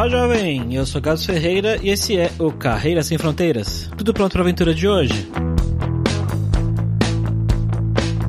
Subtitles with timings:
[0.00, 0.74] Olá, jovem!
[0.74, 3.86] Eu sou Gado Ferreira e esse é o Carreira Sem Fronteiras.
[3.98, 5.28] Tudo pronto para a aventura de hoje?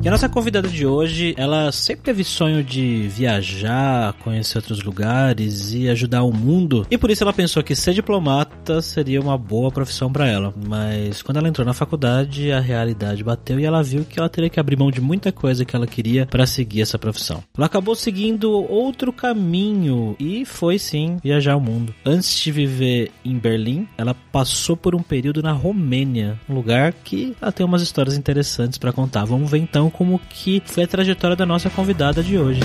[0.04, 5.72] E a nossa convidada de hoje, ela sempre teve sonho de viajar, conhecer outros lugares
[5.72, 6.84] e ajudar o mundo.
[6.90, 10.52] E por isso ela pensou que ser diplomata seria uma boa profissão para ela.
[10.66, 14.50] Mas quando ela entrou na faculdade, a realidade bateu e ela viu que ela teria
[14.50, 17.40] que abrir mão de muita coisa que ela queria para seguir essa profissão.
[17.56, 21.94] Ela acabou seguindo outro caminho e foi sim viajar o mundo.
[22.04, 27.36] Antes de viver em Berlim, ela passou por um período na Romênia, um lugar que
[27.40, 29.24] ela tem umas histórias interessantes para contar.
[29.24, 32.60] Vamos ver então como que foi a trajetória da nossa convidada de hoje.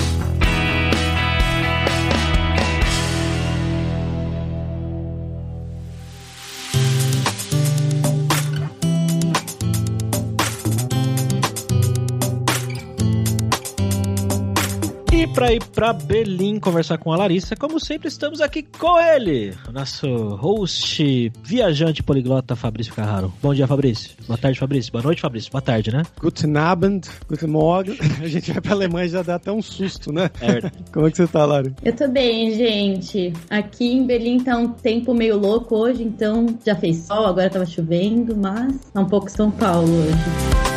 [15.38, 20.08] Para ir para Berlim conversar com a Larissa, como sempre estamos aqui com ele, nosso
[20.30, 23.32] host, viajante poliglota Fabrício Carraro.
[23.40, 24.16] Bom dia, Fabrício.
[24.26, 24.92] Boa tarde, Fabrício.
[24.92, 25.52] Boa noite, Fabrício.
[25.52, 26.02] Boa tarde, né?
[26.20, 28.00] Guten Abend, Guten Morgen.
[28.20, 30.32] A gente vai pra Alemanha e já dá até um susto, né?
[30.42, 30.72] É.
[30.92, 31.72] Como é que você tá, Lari?
[31.84, 33.32] Eu tô bem, gente.
[33.48, 37.66] Aqui em Berlim tá um tempo meio louco hoje, então já fez sol, agora tava
[37.68, 40.77] chovendo, mas tá um pouco São Paulo hoje.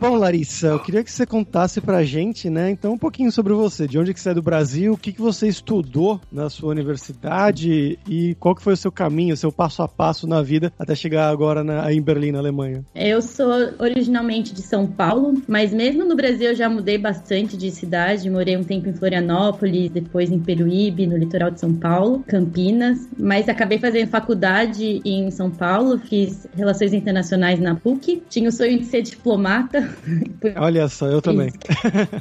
[0.00, 3.86] Bom, Larissa, eu queria que você contasse pra gente, né, então um pouquinho sobre você,
[3.86, 7.98] de onde que você é do Brasil, o que que você estudou na sua universidade
[8.08, 10.94] e qual que foi o seu caminho, o seu passo a passo na vida até
[10.94, 12.82] chegar agora na, em Berlim, na Alemanha.
[12.94, 17.70] Eu sou originalmente de São Paulo, mas mesmo no Brasil eu já mudei bastante de
[17.70, 23.06] cidade, morei um tempo em Florianópolis, depois em Peruíbe, no litoral de São Paulo, Campinas,
[23.18, 28.78] mas acabei fazendo faculdade em São Paulo, fiz Relações Internacionais na PUC, tinha o sonho
[28.78, 29.89] de ser diplomata,
[30.56, 31.50] Olha só, eu também.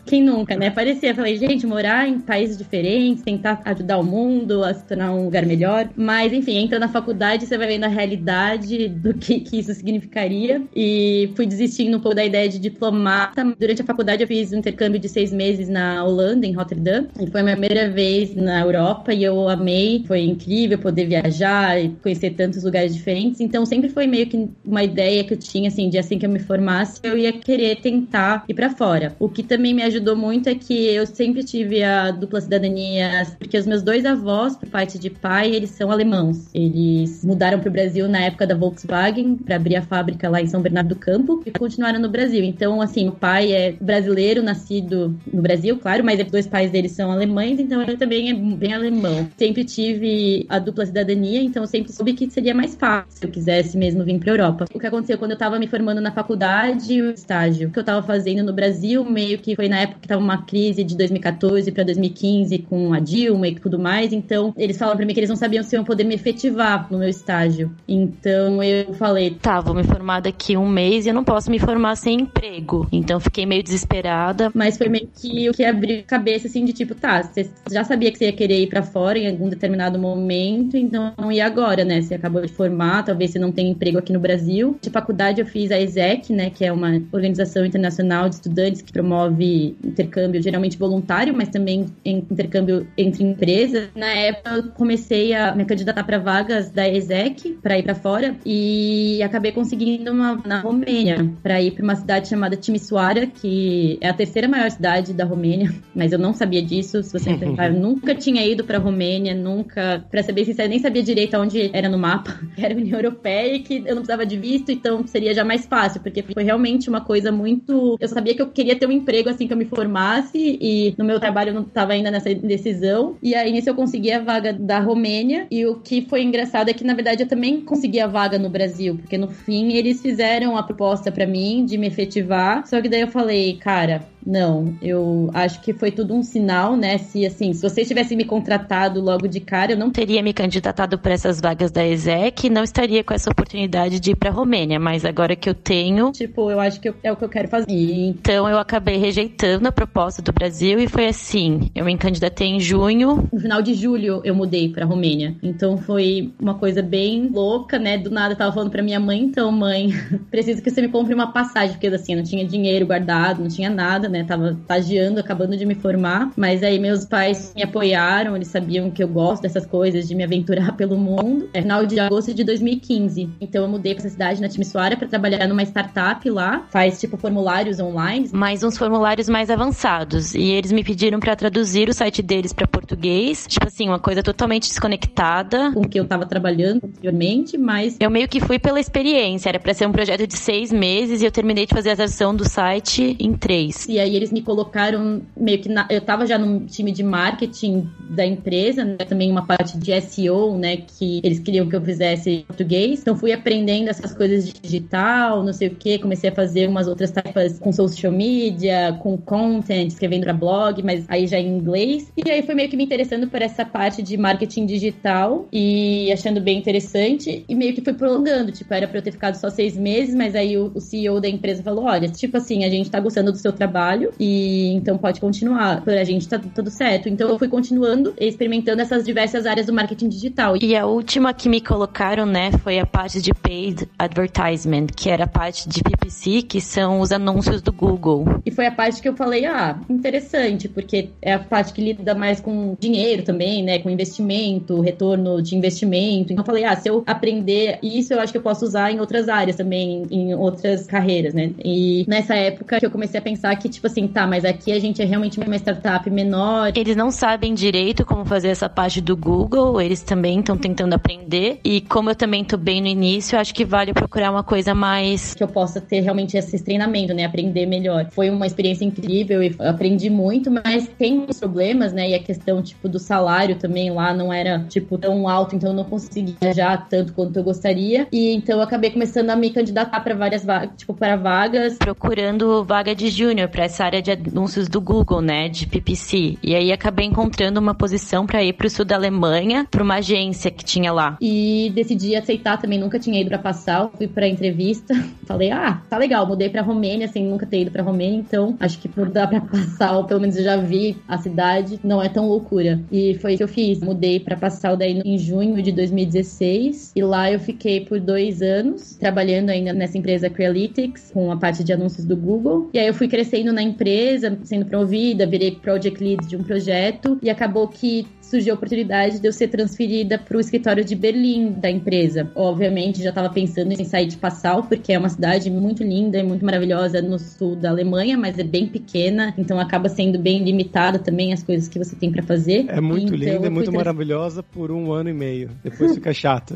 [0.06, 0.69] Quem nunca, né?
[0.69, 5.25] Parecia, falei, gente, morar em países diferentes, tentar ajudar o mundo a se tornar um
[5.25, 5.90] lugar melhor.
[5.96, 10.62] Mas, enfim, entra na faculdade, você vai vendo a realidade do que, que isso significaria.
[10.75, 13.44] E fui desistindo um pouco da ideia de diplomata.
[13.58, 17.08] Durante a faculdade, eu fiz um intercâmbio de seis meses na Holanda, em Rotterdam.
[17.19, 20.03] E foi a minha primeira vez na Europa e eu amei.
[20.08, 23.40] Foi incrível poder viajar e conhecer tantos lugares diferentes.
[23.40, 26.29] Então, sempre foi meio que uma ideia que eu tinha, assim, de assim que eu
[26.29, 29.16] me formasse, eu ia querer querer tentar ir para fora.
[29.20, 33.58] O que também me ajudou muito é que eu sempre tive a dupla cidadania, porque
[33.58, 36.47] os meus dois avós, por parte de pai, eles são alemãos.
[36.53, 40.47] Eles mudaram para o Brasil na época da Volkswagen para abrir a fábrica lá em
[40.47, 42.44] São Bernardo do Campo e continuaram no Brasil.
[42.44, 47.12] Então, assim, o pai é brasileiro, nascido no Brasil, claro, mas dois pais deles são
[47.12, 49.28] alemães, então ele também é bem alemão.
[49.38, 53.78] Sempre tive a dupla cidadania, então sempre soube que seria mais fácil se eu quisesse
[53.78, 54.66] mesmo vir para Europa.
[54.74, 57.82] O que aconteceu quando eu estava me formando na faculdade, o estágio estágio que eu
[57.82, 61.72] estava fazendo no Brasil, meio que foi na época que estava uma crise de 2014
[61.72, 64.14] para 2015 com a Dilma e tudo mais.
[64.14, 67.00] Então, eles falaram para mim que eles não sabiam se iam poder me efetivar no
[67.00, 67.72] meu estágio.
[67.88, 71.59] Então, eu falei, tá, vou me formar daqui um mês e eu não posso me
[71.59, 72.88] formar sem emprego.
[72.92, 76.74] Então, fiquei meio desesperada, mas foi meio que o que abriu a cabeça assim de
[76.74, 79.98] tipo, tá, você já sabia que você ia querer ir para fora em algum determinado
[79.98, 82.02] momento, então e agora, né?
[82.02, 84.78] Você acabou de formar, talvez você não tenha emprego aqui no Brasil.
[84.82, 88.92] De faculdade eu fiz a ESEC, né, que é uma organização Internacional de Estudantes que
[88.92, 93.90] promove intercâmbio geralmente voluntário, mas também intercâmbio entre empresas.
[93.96, 98.36] Na época, eu comecei a me candidatar para vagas da ESEC para ir para fora
[98.46, 104.09] e acabei conseguindo uma na Romênia para ir para uma cidade chamada Timisoara, que é
[104.09, 107.03] a terceira maior cidade da Romênia, mas eu não sabia disso.
[107.03, 110.80] Se você perguntar, eu nunca tinha ido para Romênia, nunca, para ser bem sincera, nem
[110.80, 112.40] sabia direito onde era no mapa.
[112.58, 115.66] Era a União Europeia e que eu não precisava de visto, então seria já mais
[115.66, 117.98] fácil, porque foi realmente uma coisa coisa muito.
[118.00, 121.04] Eu sabia que eu queria ter um emprego assim que eu me formasse e no
[121.04, 123.18] meu trabalho eu não estava ainda nessa decisão.
[123.22, 125.48] E aí nisso eu consegui a vaga da Romênia.
[125.52, 128.50] E o que foi engraçado é que na verdade eu também consegui a vaga no
[128.50, 132.66] Brasil, porque no fim eles fizeram a proposta para mim de me efetivar.
[132.66, 136.98] Só que daí eu falei, cara, Não, eu acho que foi tudo um sinal, né?
[136.98, 141.00] Se assim, se vocês tivessem me contratado logo de cara, eu não teria me candidatado
[141.00, 145.06] para essas vagas da ESEC não estaria com essa oportunidade de ir para Romênia, mas
[145.06, 147.66] agora que eu tenho, tipo, eu acho que é o que eu quero fazer.
[147.70, 152.59] Então eu acabei rejeitando a proposta do Brasil e foi assim, eu me candidatei em
[152.59, 153.28] junho.
[153.32, 155.35] No final de julho eu mudei para Romênia.
[155.41, 157.97] Então foi uma coisa bem louca, né?
[157.97, 159.90] Do nada eu tava falando para minha mãe, então mãe,
[160.29, 163.70] preciso que você me compre uma passagem, porque assim, não tinha dinheiro guardado, não tinha
[163.70, 164.23] nada, né?
[164.23, 169.03] Tava estagiando, acabando de me formar, mas aí meus pais me apoiaram, eles sabiam que
[169.03, 171.50] eu gosto dessas coisas, de me aventurar pelo mundo.
[171.53, 173.29] É final de agosto de 2015.
[173.41, 177.17] Então eu mudei para essa cidade, na Timisoara, para trabalhar numa startup lá, faz tipo
[177.17, 178.29] formulários online.
[178.34, 180.35] Mais uns formulários mais avançados.
[180.35, 184.22] E eles me pediram para traduzir o site deles para português, tipo assim, uma coisa
[184.22, 188.79] totalmente desconectada com o que eu tava trabalhando anteriormente, mas eu meio que fui pela
[188.79, 191.96] experiência, era para ser um projeto de seis meses e eu terminei de fazer a
[191.96, 193.87] tradução do site em três.
[193.87, 197.90] E aí eles me colocaram meio que na, eu tava já no time de marketing
[198.09, 202.43] da empresa, né, também uma parte de SEO, né, que eles queriam que eu fizesse
[202.47, 203.01] português.
[203.01, 206.87] Então fui aprendendo essas coisas de digital, não sei o que, comecei a fazer umas
[206.90, 212.12] outras tarefas com social media, com content, escrevendo para blog, mas aí já em inglês.
[212.18, 216.41] E aí foi meio que me interessando por essa parte de marketing digital e achando
[216.41, 219.78] bem interessante e meio que foi prolongando, tipo, era para eu ter ficado só seis
[219.78, 223.00] meses, mas aí o, o CEO da empresa falou, olha, tipo assim, a gente tá
[223.00, 227.09] gostando do seu trabalho e então pode continuar, por a gente tá tudo certo.
[227.09, 230.56] Então eu fui continuando experimentando essas diversas áreas do marketing digital.
[230.62, 235.26] E a última que me colocaram, né, foi a parte de paid advertisement, que era
[235.26, 238.26] a parte de PPC, que são os anúncios do Google.
[238.46, 242.16] E foi a parte que eu falei, ah, interessante, porque é a parte que lida
[242.16, 246.34] mais com dinheiro também, né, com investimento, retorno de investimento.
[246.34, 248.99] Então eu falei, ah, se eu aprender isso, eu acho que eu posso usar em
[248.99, 251.52] outras áreas também, em outras carreiras, né?
[251.64, 254.79] E nessa época que eu comecei a pensar que, tipo assim, tá, mas aqui a
[254.79, 256.72] gente é realmente uma startup menor.
[256.75, 261.60] Eles não sabem direito como fazer essa parte do Google, eles também estão tentando aprender.
[261.63, 265.34] E como eu também tô bem no início, acho que vale procurar uma coisa mais.
[265.34, 267.25] Que eu possa ter realmente esse treinamento, né?
[267.25, 268.08] Aprender melhor.
[268.12, 272.12] Foi uma experiência incrível e aprendi muito, mas tem problemas, né?
[272.12, 275.75] E a questão, tipo, do salário também lá não era, tipo, tão alto, então eu
[275.75, 278.08] não conseguia viajar tanto quanto eu gostaria.
[278.12, 281.77] E então eu acabei começando a me candidatar para várias vagas, tipo, para vagas.
[281.80, 285.50] Procurando vaga de júnior para essa área de anúncios do Google, né?
[285.50, 286.38] De PPC.
[286.44, 289.96] E aí acabei encontrando uma posição para ir para o sul da Alemanha, para uma
[289.96, 291.18] agência que tinha lá.
[291.20, 294.94] E decidi aceitar também, nunca tinha ido para passar, fui para entrevista.
[295.25, 298.79] Falei, ah, tá legal, mudei para Romênia, sem nunca ter ido para Romênia, então acho
[298.79, 302.10] que por dar para passar, ou pelo menos eu já vi a cidade, não é
[302.10, 302.79] tão loucura.
[302.91, 303.79] E foi o que eu fiz.
[303.79, 308.96] Mudei para passar daí em junho de 2016 e lá eu fiquei por dois anos
[308.96, 312.70] trabalhando ainda nessa empresa Crealytics com a parte de anúncios do Google.
[312.74, 317.17] E aí eu fui crescendo na empresa, sendo promovida, virei project lead de um projeto
[317.22, 321.51] e acabou que surgiu a oportunidade de eu ser transferida para o escritório de Berlim
[321.51, 322.31] da empresa.
[322.36, 326.24] Obviamente, já estava pensando em sair de Passau, porque é uma cidade muito linda e
[326.24, 331.00] muito maravilhosa no sul da Alemanha, mas é bem pequena, então acaba sendo bem limitada
[331.00, 332.65] também as coisas que você tem para fazer.
[332.67, 335.50] É muito então, linda, é muito maravilhosa por um ano e meio.
[335.63, 336.55] Depois fica chata.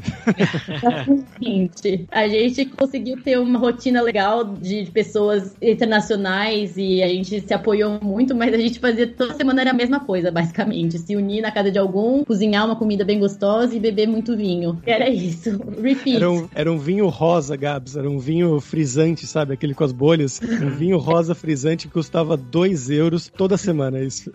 [2.12, 8.00] A gente conseguiu ter uma rotina legal de pessoas internacionais e a gente se apoiou
[8.02, 11.00] muito, mas a gente fazia toda semana era a mesma coisa, basicamente.
[11.00, 14.36] Se unir na casa casa de algum, cozinhar uma comida bem gostosa e beber muito
[14.36, 14.82] vinho.
[14.86, 15.52] Era isso.
[15.82, 16.18] Repeat.
[16.18, 17.96] Era um, era um vinho rosa, Gabs.
[17.96, 19.54] Era um vinho frisante, sabe?
[19.54, 20.42] Aquele com as bolhas.
[20.42, 24.32] Um vinho rosa frisante que custava 2 euros toda semana, é isso.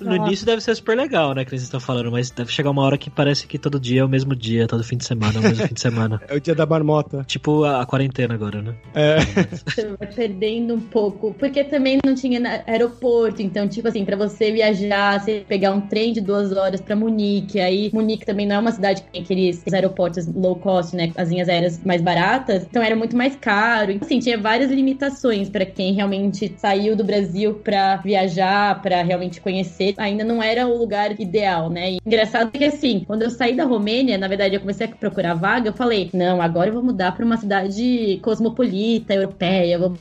[0.00, 2.82] No início deve ser super legal, né, que vocês estão falando, mas deve chegar uma
[2.82, 5.38] hora que parece que todo dia é o mesmo dia, todo fim de semana é
[5.38, 6.20] o mesmo fim de semana.
[6.32, 7.24] É o dia da marmota.
[7.24, 8.74] Tipo a, a quarentena agora, né?
[8.94, 9.18] É.
[9.66, 14.52] Você vai perdendo um pouco, porque também não tinha aeroporto, então, tipo assim, para você
[14.52, 17.60] viajar, você pegar um trem de duas horas para Munique.
[17.60, 21.12] Aí, Munique também não é uma cidade que tem aqueles aeroportos low cost, né?
[21.16, 22.66] As linhas aéreas mais baratas.
[22.68, 23.98] Então era muito mais caro.
[24.00, 29.94] Assim, tinha várias limitações para quem realmente saiu do Brasil para viajar, para realmente conhecer.
[29.98, 31.92] Ainda não era o lugar ideal, né?
[31.92, 35.34] E engraçado que assim, quando eu saí da Romênia, na verdade eu comecei a procurar
[35.34, 39.94] vaga, eu falei: "Não, agora eu vou mudar para uma cidade cosmopolita, europeia, vou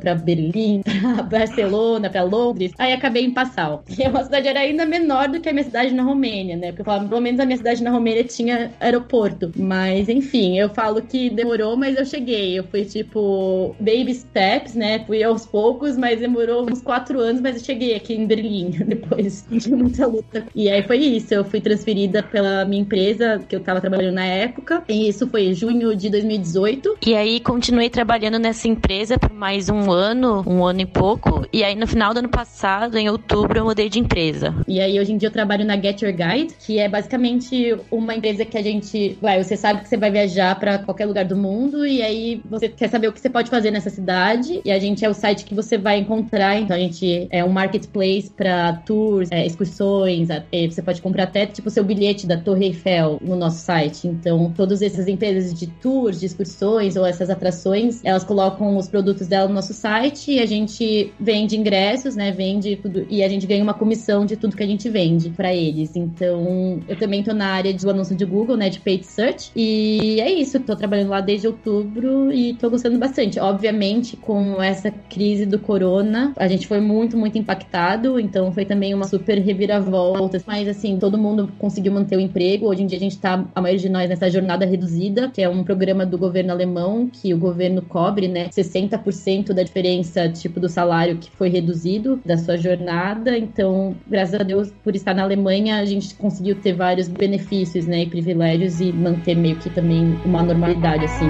[0.00, 2.72] para Berlim, para Barcelona, para Londres".
[2.78, 3.82] Aí acabei em Passau.
[3.98, 6.68] E é uma cidade era ainda menor do que a minha cidade na Romênia, né?
[6.68, 9.52] Porque eu falava, pelo menos a minha cidade na Romênia tinha aeroporto.
[9.56, 12.58] Mas, enfim, eu falo que demorou, mas eu cheguei.
[12.58, 15.04] Eu fui, tipo, baby steps, né?
[15.06, 19.44] Fui aos poucos, mas demorou uns quatro anos, mas eu cheguei aqui em Berlim depois
[19.50, 20.46] de muita luta.
[20.54, 21.34] E aí foi isso.
[21.34, 24.82] Eu fui transferida pela minha empresa, que eu tava trabalhando na época.
[24.88, 26.98] E isso foi junho de 2018.
[27.06, 31.44] E aí continuei trabalhando nessa empresa por mais um ano, um ano ano e pouco.
[31.52, 34.54] E aí, no final do ano passado, em outubro, eu mudei de empresa.
[34.66, 38.14] E aí, hoje em dia, eu trabalho na Get Your Guide, que é basicamente uma
[38.14, 39.18] empresa que a gente.
[39.20, 42.68] Vai, você sabe que você vai viajar para qualquer lugar do mundo e aí você
[42.68, 44.60] quer saber o que você pode fazer nessa cidade.
[44.64, 46.60] E a gente é o site que você vai encontrar.
[46.60, 50.28] Então, a gente é um marketplace para tours, é, excursões.
[50.30, 54.06] É, você pode comprar até, tipo, seu bilhete da Torre Eiffel no nosso site.
[54.06, 59.26] Então, todas essas empresas de tours, de excursões ou essas atrações, elas colocam os produtos
[59.26, 62.30] dela no nosso site e a gente vende ingressos, né?
[62.32, 65.54] Vende tudo e a gente ganha uma comissão de tudo que a gente vende para
[65.54, 65.96] eles.
[65.96, 68.68] Então, eu também tô na área de anúncio de Google, né?
[68.68, 69.50] De paid search.
[69.56, 73.40] E é isso, tô trabalhando lá desde outubro e tô gostando bastante.
[73.40, 78.20] Obviamente, com essa crise do corona, a gente foi muito, muito impactado.
[78.20, 80.42] Então, foi também uma super reviravolta.
[80.46, 82.66] Mas, assim, todo mundo conseguiu manter o emprego.
[82.66, 85.48] Hoje em dia, a gente tá, a maioria de nós, nessa jornada reduzida, que é
[85.48, 88.48] um programa do governo alemão que o governo cobre, né?
[88.48, 93.36] 60% da diferença, tipo, do salário que foi reduzido da sua jornada.
[93.38, 98.02] Então, graças a Deus, por estar na Alemanha, a gente conseguiu ter vários benefícios, né?
[98.02, 101.28] E privilégios e manter meio que também uma normalidade, assim.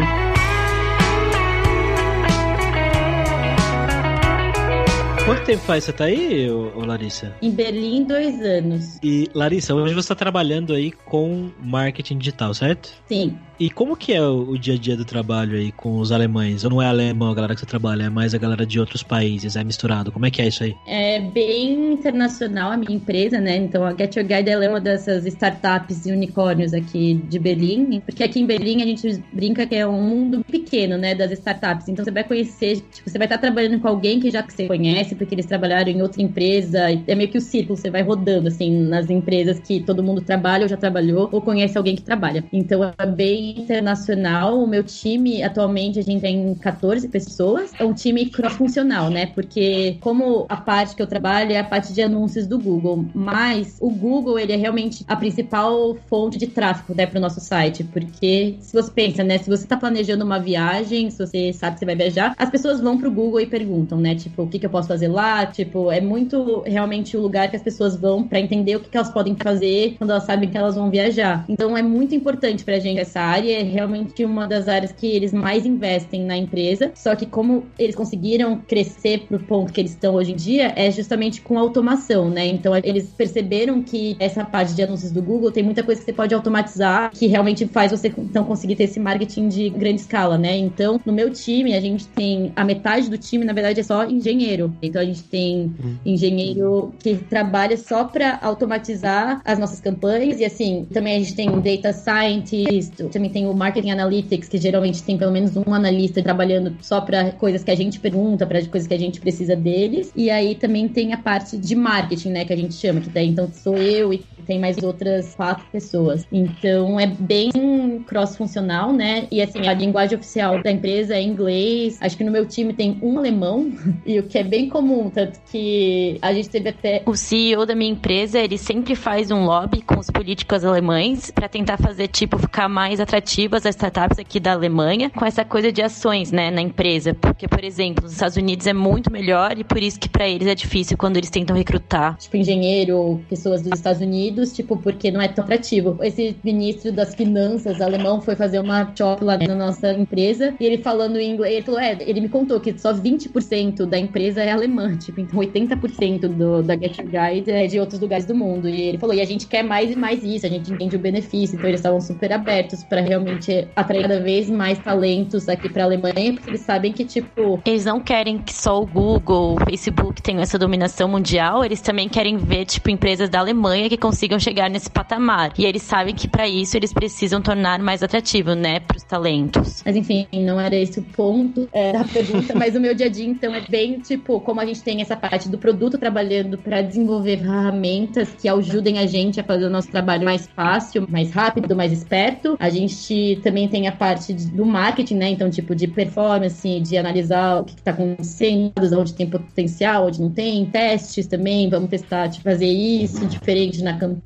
[5.24, 7.34] Quanto tempo faz você tá aí, ô, ô Larissa?
[7.42, 8.98] Em Berlim, dois anos.
[9.02, 12.90] E, Larissa, hoje você está trabalhando aí com marketing digital, certo?
[13.06, 13.36] Sim.
[13.58, 16.62] E como que é o, dia a dia do trabalho aí com os alemães?
[16.62, 19.02] Ou não é alemão a galera que você trabalha, é mais a galera de outros
[19.02, 20.12] países, é misturado?
[20.12, 20.76] Como é que é isso aí?
[20.86, 23.56] É bem internacional a minha empresa, né?
[23.56, 28.22] Então a Get Your Guide é uma dessas startups e unicórnios aqui de Berlim, porque
[28.22, 31.88] aqui em Berlim a gente brinca que é um mundo pequeno, né, das startups.
[31.88, 34.68] Então você vai conhecer, tipo, você vai estar trabalhando com alguém que já que você
[34.68, 38.46] conhece, porque eles trabalharam em outra empresa, é meio que o círculo, você vai rodando
[38.46, 42.44] assim nas empresas que todo mundo trabalha ou já trabalhou ou conhece alguém que trabalha.
[42.52, 44.62] Então é bem internacional.
[44.62, 47.72] O meu time, atualmente, a gente tem 14 pessoas.
[47.78, 49.26] É um time cross-funcional, né?
[49.26, 53.76] Porque como a parte que eu trabalho é a parte de anúncios do Google, mas
[53.80, 57.84] o Google, ele é realmente a principal fonte de tráfego, né, para o nosso site.
[57.84, 61.80] Porque se você pensa, né, se você está planejando uma viagem, se você sabe que
[61.80, 64.66] você vai viajar, as pessoas vão pro Google e perguntam, né, tipo, o que, que
[64.66, 65.46] eu posso fazer lá?
[65.46, 68.96] Tipo, é muito realmente o lugar que as pessoas vão para entender o que, que
[68.96, 71.44] elas podem fazer quando elas sabem que elas vão viajar.
[71.48, 75.06] Então é muito importante pra gente essa área área é realmente uma das áreas que
[75.06, 76.92] eles mais investem na empresa.
[76.94, 80.90] Só que como eles conseguiram crescer pro ponto que eles estão hoje em dia, é
[80.90, 82.46] justamente com automação, né?
[82.46, 86.12] Então eles perceberam que essa parte de anúncios do Google tem muita coisa que você
[86.12, 90.56] pode automatizar que realmente faz você então conseguir ter esse marketing de grande escala, né?
[90.56, 94.04] Então, no meu time, a gente tem a metade do time, na verdade, é só
[94.04, 94.74] engenheiro.
[94.82, 95.72] Então a gente tem
[96.04, 101.48] engenheiro que trabalha só para automatizar as nossas campanhas e assim, também a gente tem
[101.60, 106.22] data scientist, também também tem o Marketing Analytics, que geralmente tem pelo menos um analista
[106.22, 110.10] trabalhando só para coisas que a gente pergunta, para coisas que a gente precisa deles.
[110.16, 113.28] E aí também tem a parte de marketing, né, que a gente chama, que daí
[113.28, 116.26] então sou eu e tem mais outras quatro pessoas.
[116.32, 119.28] Então é bem cross-funcional, né?
[119.30, 121.98] E assim, a linguagem oficial da empresa é inglês.
[122.00, 123.70] Acho que no meu time tem um alemão,
[124.06, 127.02] e o que é bem comum, tanto que a gente teve até.
[127.04, 131.46] O CEO da minha empresa, ele sempre faz um lobby com os políticos alemães para
[131.46, 135.82] tentar fazer, tipo, ficar mais atrativas as startups aqui da Alemanha com essa coisa de
[135.82, 137.12] ações, né, na empresa.
[137.12, 140.48] Porque, por exemplo, nos Estados Unidos é muito melhor e por isso que para eles
[140.48, 142.16] é difícil quando eles tentam recrutar.
[142.16, 145.98] Tipo, engenheiro, pessoas dos Estados Unidos tipo, porque não é tão atrativo.
[146.02, 150.78] Esse ministro das finanças alemão foi fazer uma shop lá na nossa empresa e ele
[150.78, 154.50] falando em inglês, ele falou, é, ele me contou que só 20% da empresa é
[154.50, 158.68] alemã, tipo, então 80% do, da Get Your Guide é de outros lugares do mundo.
[158.68, 160.98] E ele falou, e a gente quer mais e mais isso, a gente entende o
[160.98, 165.84] benefício, então eles estavam super abertos para realmente atrair cada vez mais talentos aqui pra
[165.84, 167.60] Alemanha, porque eles sabem que, tipo...
[167.64, 172.08] Eles não querem que só o Google, o Facebook tenham essa dominação mundial, eles também
[172.08, 175.52] querem ver, tipo, empresas da Alemanha que consigam consigam chegar nesse patamar.
[175.58, 179.82] E eles sabem que para isso eles precisam tornar mais atrativo, né, para os talentos.
[179.84, 183.08] Mas enfim, não era esse o ponto é, da pergunta, mas o meu dia a
[183.08, 186.82] dia então é bem tipo como a gente tem essa parte do produto trabalhando para
[186.82, 191.74] desenvolver ferramentas que ajudem a gente a fazer o nosso trabalho mais fácil, mais rápido,
[191.74, 192.56] mais esperto.
[192.58, 195.30] A gente também tem a parte de, do marketing, né?
[195.30, 200.30] Então, tipo, de performance, de analisar o que está acontecendo, onde tem potencial, onde não
[200.30, 204.17] tem, testes também, vamos testar, de fazer isso diferente na campanha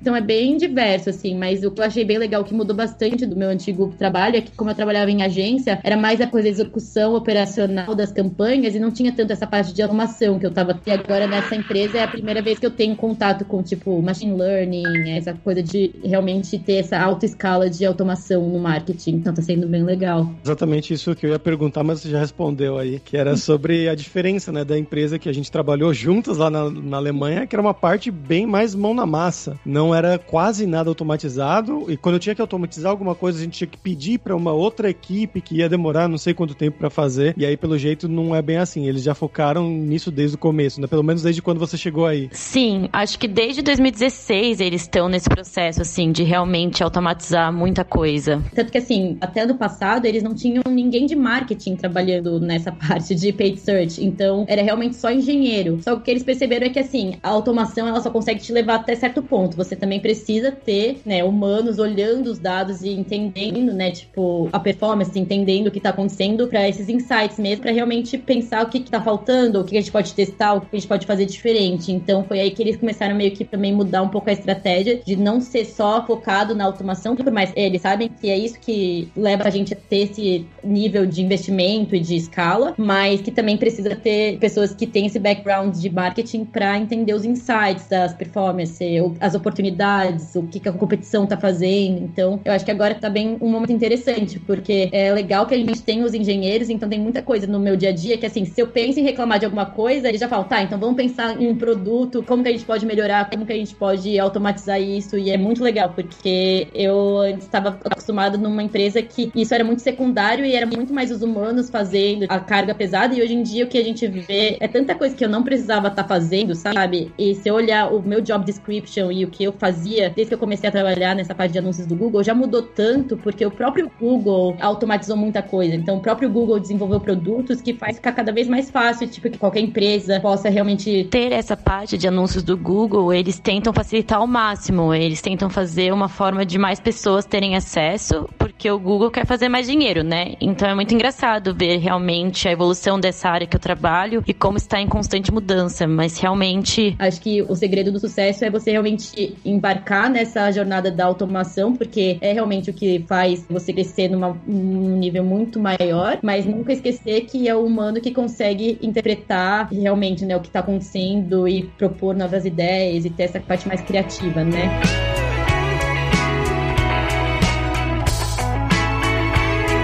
[0.00, 3.26] Então é bem diverso, assim, mas o que eu achei bem legal, que mudou bastante
[3.26, 6.48] do meu antigo trabalho, é que como eu trabalhava em agência, era mais a coisa
[6.48, 10.50] de execução operacional das campanhas e não tinha tanto essa parte de automação que eu
[10.50, 10.80] tava.
[10.86, 14.36] E agora nessa empresa é a primeira vez que eu tenho contato com, tipo, machine
[14.36, 19.16] learning, essa coisa de realmente ter essa alta escala de automação no marketing.
[19.16, 20.32] Então tá sendo bem legal.
[20.44, 23.94] Exatamente isso que eu ia perguntar, mas você já respondeu aí, que era sobre a
[23.94, 27.62] diferença, né, da empresa que a gente trabalhou juntas lá na, na Alemanha, que era
[27.62, 29.29] uma parte bem mais mão na massa.
[29.64, 33.58] Não era quase nada automatizado e quando eu tinha que automatizar alguma coisa, a gente
[33.58, 36.90] tinha que pedir para uma outra equipe que ia demorar não sei quanto tempo para
[36.90, 37.34] fazer.
[37.36, 38.86] E aí, pelo jeito, não é bem assim.
[38.86, 40.86] Eles já focaram nisso desde o começo, né?
[40.86, 42.28] Pelo menos desde quando você chegou aí.
[42.32, 48.42] Sim, acho que desde 2016 eles estão nesse processo, assim, de realmente automatizar muita coisa.
[48.54, 53.14] Tanto que, assim, até ano passado eles não tinham ninguém de marketing trabalhando nessa parte
[53.14, 54.04] de paid search.
[54.04, 55.80] Então, era realmente só engenheiro.
[55.82, 58.52] Só que o que eles perceberam é que, assim, a automação ela só consegue te
[58.52, 59.56] levar até certo ponto.
[59.56, 65.18] Você também precisa ter, né, humanos olhando os dados e entendendo, né, tipo, a performance,
[65.18, 68.90] entendendo o que tá acontecendo para esses insights mesmo, para realmente pensar o que, que
[68.90, 71.92] tá faltando, o que a gente pode testar, o que a gente pode fazer diferente.
[71.92, 75.16] Então, foi aí que eles começaram meio que também mudar um pouco a estratégia de
[75.16, 79.44] não ser só focado na automação, por mais eles sabem que é isso que leva
[79.44, 83.94] a gente a ter esse nível de investimento e de escala, mas que também precisa
[83.96, 89.34] ter pessoas que têm esse background de marketing para entender os insights das performances, as
[89.34, 92.02] oportunidades, o que, que a competição tá fazendo.
[92.04, 95.58] Então, eu acho que agora tá bem um momento interessante, porque é legal que a
[95.58, 98.44] gente tem os engenheiros, então tem muita coisa no meu dia a dia que, assim,
[98.44, 101.40] se eu penso em reclamar de alguma coisa, eles já falam, tá, então vamos pensar
[101.40, 104.80] em um produto, como que a gente pode melhorar, como que a gente pode automatizar
[104.80, 109.82] isso, e é muito legal, porque eu estava acostumado numa empresa que isso era muito
[109.82, 113.64] secundário e era muito mais os humanos fazendo a carga pesada, e hoje em dia
[113.64, 116.54] o que a gente vê é tanta coisa que eu não precisava estar tá fazendo,
[116.54, 117.12] sabe?
[117.18, 120.34] E se eu olhar o meu job description e o que eu fazia desde que
[120.34, 123.50] eu comecei a trabalhar nessa parte de anúncios do Google, já mudou tanto, porque o
[123.50, 125.74] próprio Google automatizou muita coisa.
[125.74, 129.38] Então, o próprio Google desenvolveu produtos que faz ficar cada vez mais fácil, tipo, que
[129.38, 133.12] qualquer empresa possa realmente ter essa parte de anúncios do Google.
[133.12, 138.28] Eles tentam facilitar ao máximo, eles tentam fazer uma forma de mais pessoas terem acesso,
[138.38, 140.34] porque o Google quer fazer mais dinheiro, né?
[140.40, 144.56] Então é muito engraçado ver realmente a evolução dessa área que eu trabalho e como
[144.56, 146.96] está em constante mudança, mas realmente.
[146.98, 152.18] Acho que o segredo do sucesso é você realmente embarcar nessa jornada da automação, porque
[152.20, 157.22] é realmente o que faz você crescer numa, num nível muito maior, mas nunca esquecer
[157.22, 162.14] que é o humano que consegue interpretar realmente né, o que está acontecendo e propor
[162.14, 165.19] novas ideias e ter essa parte mais criativa, né?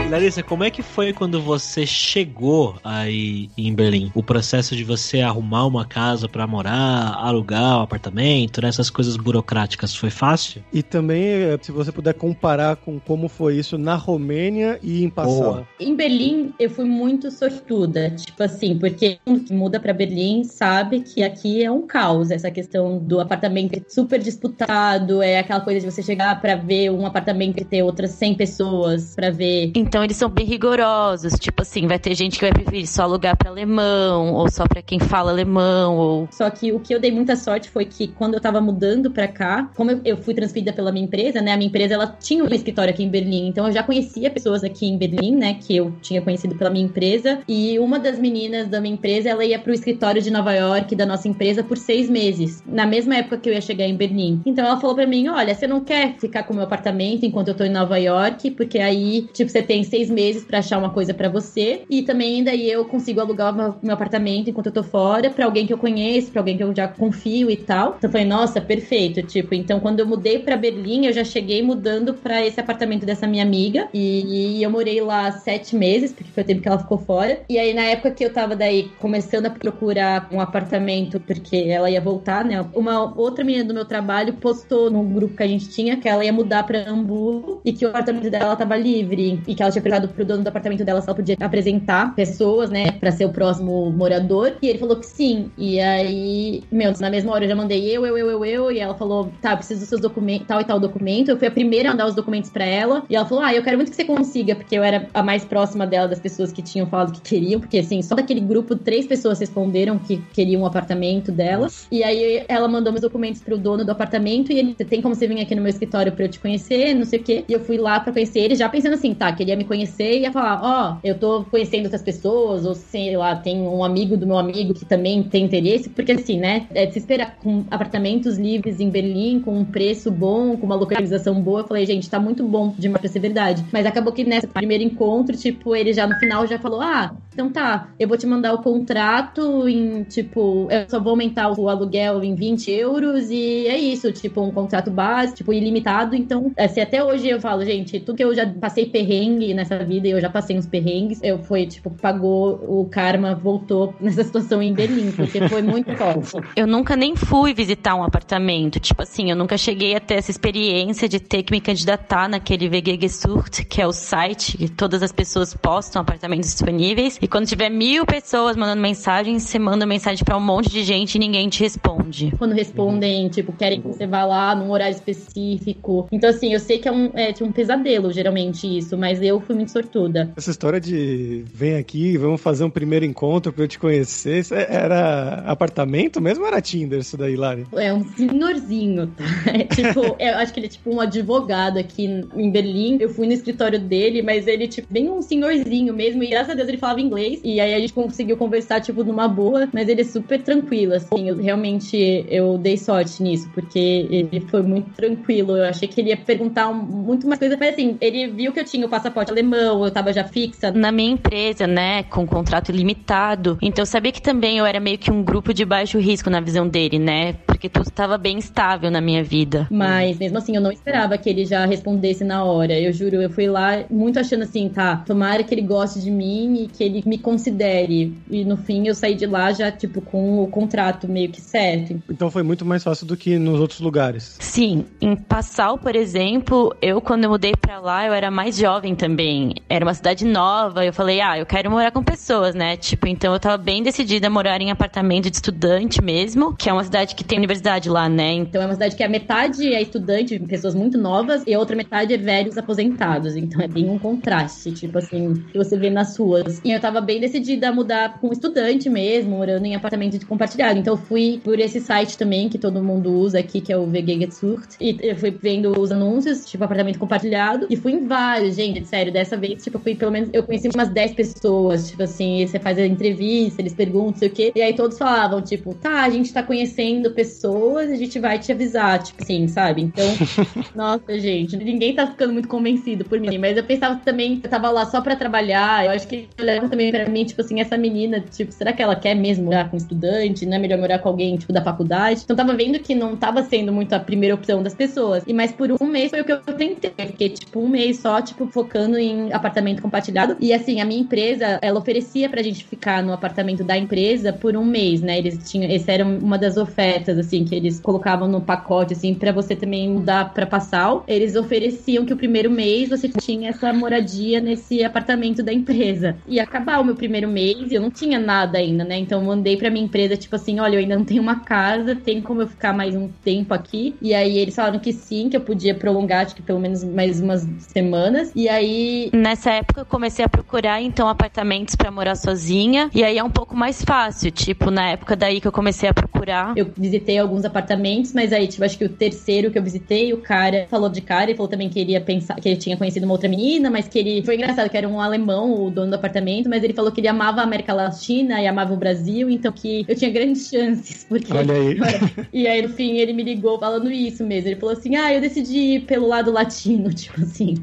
[0.09, 4.11] Larissa, como é que foi quando você chegou aí em Berlim?
[4.15, 8.69] O processo de você arrumar uma casa para morar, alugar um apartamento, né?
[8.69, 10.63] essas coisas burocráticas, foi fácil?
[10.73, 15.11] E também, eh, se você puder comparar com como foi isso na Romênia e em
[15.11, 15.67] Passau.
[15.81, 21.01] Em Berlim, eu fui muito sortuda, tipo assim, porque mundo que muda para Berlim sabe
[21.01, 25.91] que aqui é um caos, essa questão do apartamento super disputado, é aquela coisa de
[25.91, 29.73] você chegar para ver um apartamento e ter outras 100 pessoas para ver.
[29.75, 31.35] Então eles são bem rigorosos.
[31.35, 34.81] Tipo assim, vai ter gente que vai preferir só alugar para alemão, ou só para
[34.81, 36.29] quem fala alemão, ou.
[36.31, 39.29] Só que o que eu dei muita sorte foi que quando eu tava mudando para
[39.29, 41.53] cá, como eu, fui transferida pela minha empresa, né?
[41.53, 44.65] A minha empresa ela tinha um escritório aqui em Berlim, então eu já conhecia pessoas
[44.65, 45.55] aqui em Berlim, né?
[45.55, 47.41] Que eu tinha conhecido pela minha empresa.
[47.49, 51.05] E uma das meninas da minha empresa, ela ia pro escritório de Nova York da
[51.05, 54.41] nossa empresa por seis meses, na mesma época que eu ia chegar em Berlim.
[54.47, 57.49] Então ela falou para mim: olha, você não quer ficar com o meu apartamento enquanto
[57.49, 60.91] eu tô em Nova York, porque aí, tipo, você tem seis meses para achar uma
[60.91, 61.83] coisa para você.
[61.89, 65.73] E também daí eu consigo alugar meu, apartamento enquanto eu tô fora para alguém que
[65.73, 67.95] eu conheço, para alguém que eu já confio e tal.
[67.99, 69.23] Então falei, nossa, perfeito.
[69.23, 73.27] Tipo, então quando eu mudei para Berlim, eu já cheguei mudando para esse apartamento dessa
[73.27, 73.89] minha amiga.
[73.95, 77.41] E, eu morei lá sete meses, porque foi o tempo que ela ficou fora.
[77.49, 81.91] E aí, na época que eu tava daí começando a procurar um apartamento, porque ela
[81.91, 82.65] ia voltar, né?
[82.75, 86.25] Uma outra menina do meu trabalho postou no grupo que a gente tinha que ela
[86.25, 89.83] ia mudar pra Hamburgo e que o apartamento dela tava livre e que ela tinha
[89.83, 93.31] perguntado pro dono do apartamento dela se ela podia apresentar pessoas, né, pra ser o
[93.31, 94.55] próximo morador.
[94.63, 95.51] E ele falou que sim.
[95.57, 98.73] E aí, meu, na mesma hora eu já mandei eu, eu, eu, eu, eu.
[98.73, 101.31] E ela falou, tá, eu preciso dos seus documentos, tal e tal documento.
[101.31, 103.05] Eu fui a primeira a mandar os documentos pra ela.
[103.09, 105.45] E ela falou, ah, eu quero muito que você consiga, porque eu era a mais
[105.45, 107.61] próxima dela das pessoas que tinham falado que queriam.
[107.61, 111.69] Porque, assim, só daquele grupo, três pessoas responderam que queriam um apartamento dela.
[111.91, 114.53] E aí ela mandou meus documentos pro dono do apartamento.
[114.53, 117.05] E ele, tem como você vir aqui no meu escritório pra eu te conhecer, não
[117.05, 117.45] sei o quê.
[117.49, 119.65] E eu fui lá pra conhecer ele, já pensando assim, tá, que ele ia me
[119.67, 123.61] conhecer e ia falar, ó, oh, eu tô conhecendo outras pessoas, ou sei lá, tem
[123.61, 126.99] um amigo do meu amigo que também tem interesse, porque assim, né, é de se
[126.99, 131.67] esperar com apartamentos livres em Berlim, com um preço bom, com uma localização boa, eu
[131.67, 133.65] falei, gente, tá muito bom demais pra ser verdade.
[133.73, 137.51] Mas acabou que nesse primeiro encontro, tipo, ele já no final já falou, ah, então
[137.51, 142.25] tá, eu vou te mandar o contrato em, tipo, eu só vou aumentar o aluguel
[142.25, 146.17] em 20 euros e é isso, tipo, um contrato base, tipo, ilimitado.
[146.17, 150.09] Então, assim, até hoje eu falo, gente, tudo que eu já passei perrengue nessa vida
[150.09, 154.63] e eu já passei uns perrengues, eu foi, tipo, pagou o karma, voltou nessa situação
[154.63, 156.37] em Berlim, porque foi muito forte.
[156.57, 160.31] Eu nunca nem fui visitar um apartamento, tipo assim, eu nunca cheguei a ter essa
[160.31, 165.03] experiência de ter que me candidatar naquele VG Gesucht, que é o site que todas
[165.03, 167.19] as pessoas postam apartamentos disponíveis.
[167.27, 171.17] E quando tiver mil pessoas mandando mensagem, você manda mensagem para um monte de gente
[171.17, 172.33] e ninguém te responde.
[172.39, 176.07] Quando respondem, tipo, querem que você vá lá num horário específico.
[176.13, 179.41] Então, assim, eu sei que é um, é, tipo, um pesadelo, geralmente, isso, mas eu
[179.41, 180.33] fui muito sortuda.
[180.37, 185.43] Essa história de vem aqui, vamos fazer um primeiro encontro pra eu te conhecer, era
[185.49, 187.67] apartamento mesmo ou era Tinder isso daí, Lari?
[187.75, 189.25] É um senhorzinho, tá?
[189.57, 192.99] É, tipo, eu acho que ele é tipo um advogado aqui em Berlim.
[193.01, 196.23] Eu fui no escritório dele, mas ele, tipo, bem um senhorzinho mesmo.
[196.23, 197.16] E graças a Deus ele falava inglês.
[197.19, 199.69] E aí a gente conseguiu conversar, tipo, numa boa.
[199.73, 201.29] Mas ele é super tranquilo, assim.
[201.29, 205.57] Eu, realmente, eu dei sorte nisso, porque ele foi muito tranquilo.
[205.57, 207.57] Eu achei que ele ia perguntar muito mais coisa.
[207.59, 210.71] Mas assim, ele viu que eu tinha o passaporte alemão, eu tava já fixa.
[210.71, 213.59] Na minha empresa, né, com contrato ilimitado.
[213.63, 216.67] Então sabia que também eu era meio que um grupo de baixo risco na visão
[216.69, 217.35] dele, né?
[217.69, 219.67] Porque tudo estava bem estável na minha vida.
[219.71, 222.79] Mas mesmo assim, eu não esperava que ele já respondesse na hora.
[222.79, 226.65] Eu juro, eu fui lá muito achando assim, tá, tomara que ele goste de mim
[226.65, 228.15] e que ele me considere.
[228.31, 232.01] E no fim eu saí de lá já, tipo, com o contrato meio que certo.
[232.11, 234.37] Então foi muito mais fácil do que nos outros lugares.
[234.41, 234.85] Sim.
[235.01, 239.55] Em Passau, por exemplo, eu quando eu mudei pra lá, eu era mais jovem também.
[239.69, 240.85] Era uma cidade nova.
[240.85, 242.77] Eu falei, ah, eu quero morar com pessoas, né?
[242.77, 246.73] Tipo, então eu tava bem decidida a morar em apartamento de estudante mesmo, que é
[246.73, 248.33] uma cidade que tem universidade lá, né?
[248.33, 251.75] Então é uma cidade que a metade é estudante, pessoas muito novas, e a outra
[251.75, 253.37] metade é velhos aposentados.
[253.37, 256.61] Então é bem um contraste, tipo assim, que você vê nas ruas.
[256.65, 260.79] E eu tava bem decidida a mudar com estudante mesmo, morando em apartamento de compartilhado.
[260.79, 263.87] Então eu fui por esse site também que todo mundo usa aqui, que é o
[263.87, 264.77] VG Gesucht.
[264.81, 267.67] E eu fui vendo os anúncios, tipo, apartamento compartilhado.
[267.71, 269.13] E fui em vários, gente, sério.
[269.13, 270.29] Dessa vez, tipo, eu fui pelo menos.
[270.33, 274.31] Eu conheci umas 10 pessoas, tipo assim, você faz a entrevista, eles perguntam, sei o
[274.31, 274.53] quê.
[274.55, 277.36] E aí todos falavam, tipo, tá, a gente tá conhecendo pessoas,
[277.79, 279.83] a gente vai te avisar, tipo assim, sabe?
[279.83, 280.05] Então,
[280.75, 283.39] nossa, gente, ninguém tá ficando muito convencido por mim.
[283.39, 285.85] Mas eu pensava também, eu tava lá só pra trabalhar.
[285.85, 288.97] Eu acho que olhavam também pra mim, tipo assim, essa menina, tipo, será que ela
[288.97, 290.47] quer mesmo morar com estudante?
[290.47, 292.23] Não é melhor morar com alguém, tipo, da faculdade?
[292.25, 295.25] Então tava vendo que não tava sendo muito a primeira opção das pessoas.
[295.27, 296.93] E mais por um mês foi o que eu tentei.
[297.07, 300.37] Fiquei, tipo, um mês só, tipo, focando em apartamento compartilhado.
[300.41, 304.57] E assim, a minha empresa, ela oferecia pra gente ficar no apartamento da empresa por
[304.57, 305.19] um mês, né?
[305.19, 309.33] Eles tinham, essa era uma das ofertas, assim, que eles colocavam no pacote, assim, para
[309.33, 311.05] você também mudar para Passau.
[311.07, 316.17] Eles ofereciam que o primeiro mês você tinha essa moradia nesse apartamento da empresa.
[316.27, 318.99] E acabar o meu primeiro mês, eu não tinha nada ainda, né?
[318.99, 321.95] Então eu mandei pra minha empresa, tipo assim, olha, eu ainda não tenho uma casa,
[321.95, 323.95] tem como eu ficar mais um tempo aqui?
[324.01, 327.21] E aí eles falaram que sim, que eu podia prolongar, acho que pelo menos mais
[327.21, 328.33] umas semanas.
[328.35, 329.11] E aí.
[329.13, 332.91] Nessa época eu comecei a procurar, então, apartamentos para morar sozinha.
[332.95, 334.31] E aí é um pouco mais fácil.
[334.31, 336.53] Tipo, na época daí que eu comecei a procurar.
[336.57, 340.19] Eu visitei alguns apartamentos, mas aí, tipo, acho que o terceiro que eu visitei, o
[340.19, 343.05] cara falou de cara e falou também que ele ia pensar que ele tinha conhecido
[343.05, 344.23] uma outra menina, mas que ele.
[344.25, 347.09] Foi engraçado, que era um alemão, o dono do apartamento, mas ele falou que ele
[347.09, 351.05] amava a América Latina e amava o Brasil, então que eu tinha grandes chances.
[351.05, 351.33] Porque...
[351.33, 351.77] Olha aí.
[352.33, 354.49] e aí, no fim, ele me ligou falando isso mesmo.
[354.49, 357.55] Ele falou assim: ah, eu decidi ir pelo lado latino, tipo assim.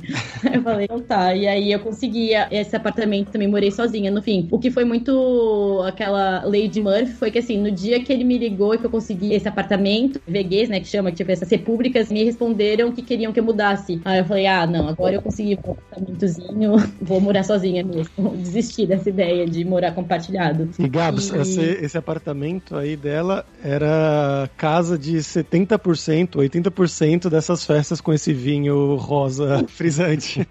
[0.54, 1.36] eu falei, então tá.
[1.36, 4.12] E aí eu consegui esse apartamento também, morei sozinha.
[4.12, 8.04] No fim, o que foi muito aquela lei de Murphy foi que assim, no dia
[8.04, 11.30] que ele me ligou e que eu consegui esse apartamento, VGs, né, que chama, tipo,
[11.30, 14.02] essas repúblicas, me responderam que queriam que eu mudasse.
[14.06, 18.30] Aí eu falei, ah, não, agora eu consegui um apartamentozinho, vou morar sozinha mesmo.
[18.38, 20.70] Desisti dessa ideia de morar compartilhado.
[20.80, 21.38] E Gabs, e...
[21.38, 28.96] Esse, esse apartamento aí dela era casa de 70%, 80% dessas festas com esse vinho
[28.96, 30.48] rosa frisante.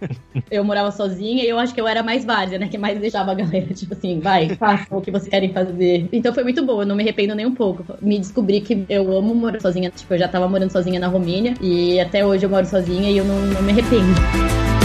[0.51, 2.69] eu morava sozinha e eu acho que eu era mais várzea, né?
[2.69, 6.09] Que mais deixava a galera, tipo assim, vai, façam o que vocês querem fazer.
[6.13, 7.85] Então foi muito bom, eu não me arrependo nem um pouco.
[8.03, 9.91] Me descobri que eu amo morar sozinha.
[9.91, 13.19] Tipo, eu já tava morando sozinha na Romênia e até hoje eu moro sozinha e
[13.19, 14.82] eu não, não me arrependo.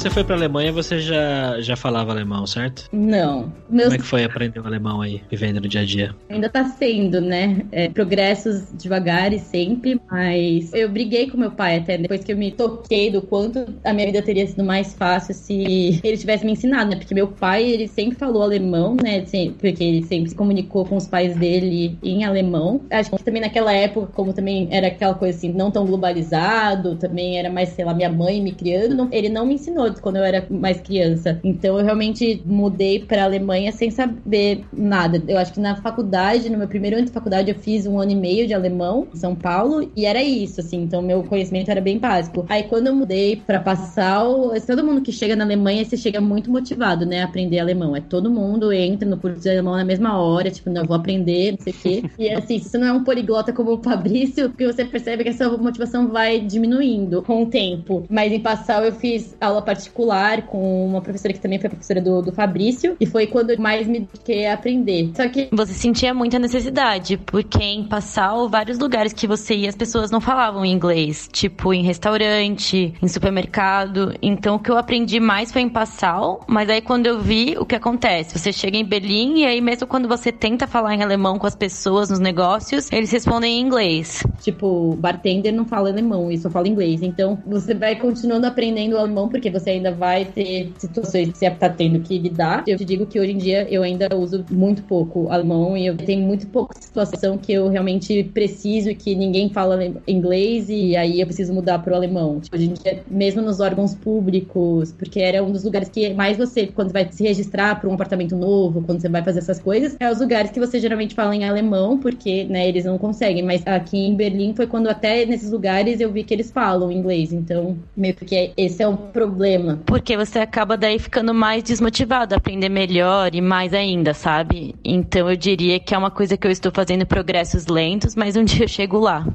[0.00, 2.88] Você foi pra Alemanha, você já, já falava alemão, certo?
[2.92, 3.52] Não.
[3.68, 3.84] Meus...
[3.84, 6.14] Como é que foi aprender o alemão aí, vivendo no dia a dia?
[6.28, 7.64] Ainda tá sendo, né?
[7.70, 12.36] É, progressos devagar e sempre, mas eu briguei com meu pai até depois que eu
[12.36, 16.52] me toquei do quanto a minha vida teria sido mais fácil se ele tivesse me
[16.52, 16.96] ensinado, né?
[16.96, 19.24] Porque meu pai, ele sempre falou alemão, né?
[19.58, 22.80] Porque ele sempre se comunicou com os pais dele em alemão.
[22.90, 27.38] Acho que também naquela época, como também era aquela coisa assim, não tão globalizado, também
[27.38, 30.46] era mais, sei lá, minha mãe me criando, ele não me ensinou quando eu era
[30.50, 31.40] mais criança.
[31.42, 35.22] Então eu realmente mudei para Alemanha sem saber nada.
[35.26, 38.12] Eu acho que na faculdade, no meu primeiro ano de faculdade, eu fiz um ano
[38.12, 40.82] e meio de alemão em São Paulo e era isso, assim.
[40.82, 42.44] Então meu conhecimento era bem básico.
[42.48, 46.50] Aí quando eu mudei para Passau, todo mundo que chega na Alemanha, você chega muito
[46.50, 47.96] motivado, né, a aprender alemão.
[47.96, 50.96] É todo mundo entra no curso de alemão na mesma hora, tipo, não, eu vou
[50.96, 52.04] aprender, não sei o quê.
[52.18, 55.30] E assim, se você não é um poliglota como o Fabrício, porque você percebe que
[55.30, 58.04] essa motivação vai diminuindo com o tempo.
[58.08, 62.20] Mas em Passau eu fiz aula particular com uma professora que também foi professora do,
[62.20, 65.10] do Fabrício, e foi quando mais me dediquei a aprender.
[65.16, 65.48] Só que.
[65.50, 70.20] Você sentia muita necessidade, porque em Passau, vários lugares que você ia, as pessoas não
[70.20, 74.14] falavam inglês, tipo em restaurante, em supermercado.
[74.20, 77.64] Então o que eu aprendi mais foi em Passau, mas aí quando eu vi o
[77.64, 81.38] que acontece, você chega em Berlim e aí mesmo quando você tenta falar em alemão
[81.38, 84.22] com as pessoas nos negócios, eles respondem em inglês.
[84.40, 87.02] Tipo, bartender não fala alemão, e só fala inglês.
[87.02, 91.68] Então você vai continuando aprendendo alemão porque você ainda vai ter situações que você tá
[91.68, 92.64] tendo que lidar.
[92.66, 95.96] Eu te digo que hoje em dia eu ainda uso muito pouco alemão e eu
[95.96, 101.20] tenho muito pouca situação que eu realmente preciso e que ninguém fala inglês e aí
[101.20, 102.40] eu preciso mudar pro alemão.
[102.40, 106.36] Tipo, hoje em dia, mesmo nos órgãos públicos, porque era um dos lugares que mais
[106.36, 109.96] você, quando vai se registrar para um apartamento novo, quando você vai fazer essas coisas,
[110.00, 113.42] é os lugares que você geralmente fala em alemão, porque, né, eles não conseguem.
[113.42, 117.32] Mas aqui em Berlim foi quando até nesses lugares eu vi que eles falam inglês.
[117.32, 119.80] Então, meio que esse é um problema problema.
[119.84, 124.74] Porque você acaba daí ficando mais desmotivado, a aprender melhor e mais ainda, sabe?
[124.84, 128.44] Então eu diria que é uma coisa que eu estou fazendo progressos lentos, mas um
[128.44, 129.26] dia eu chego lá.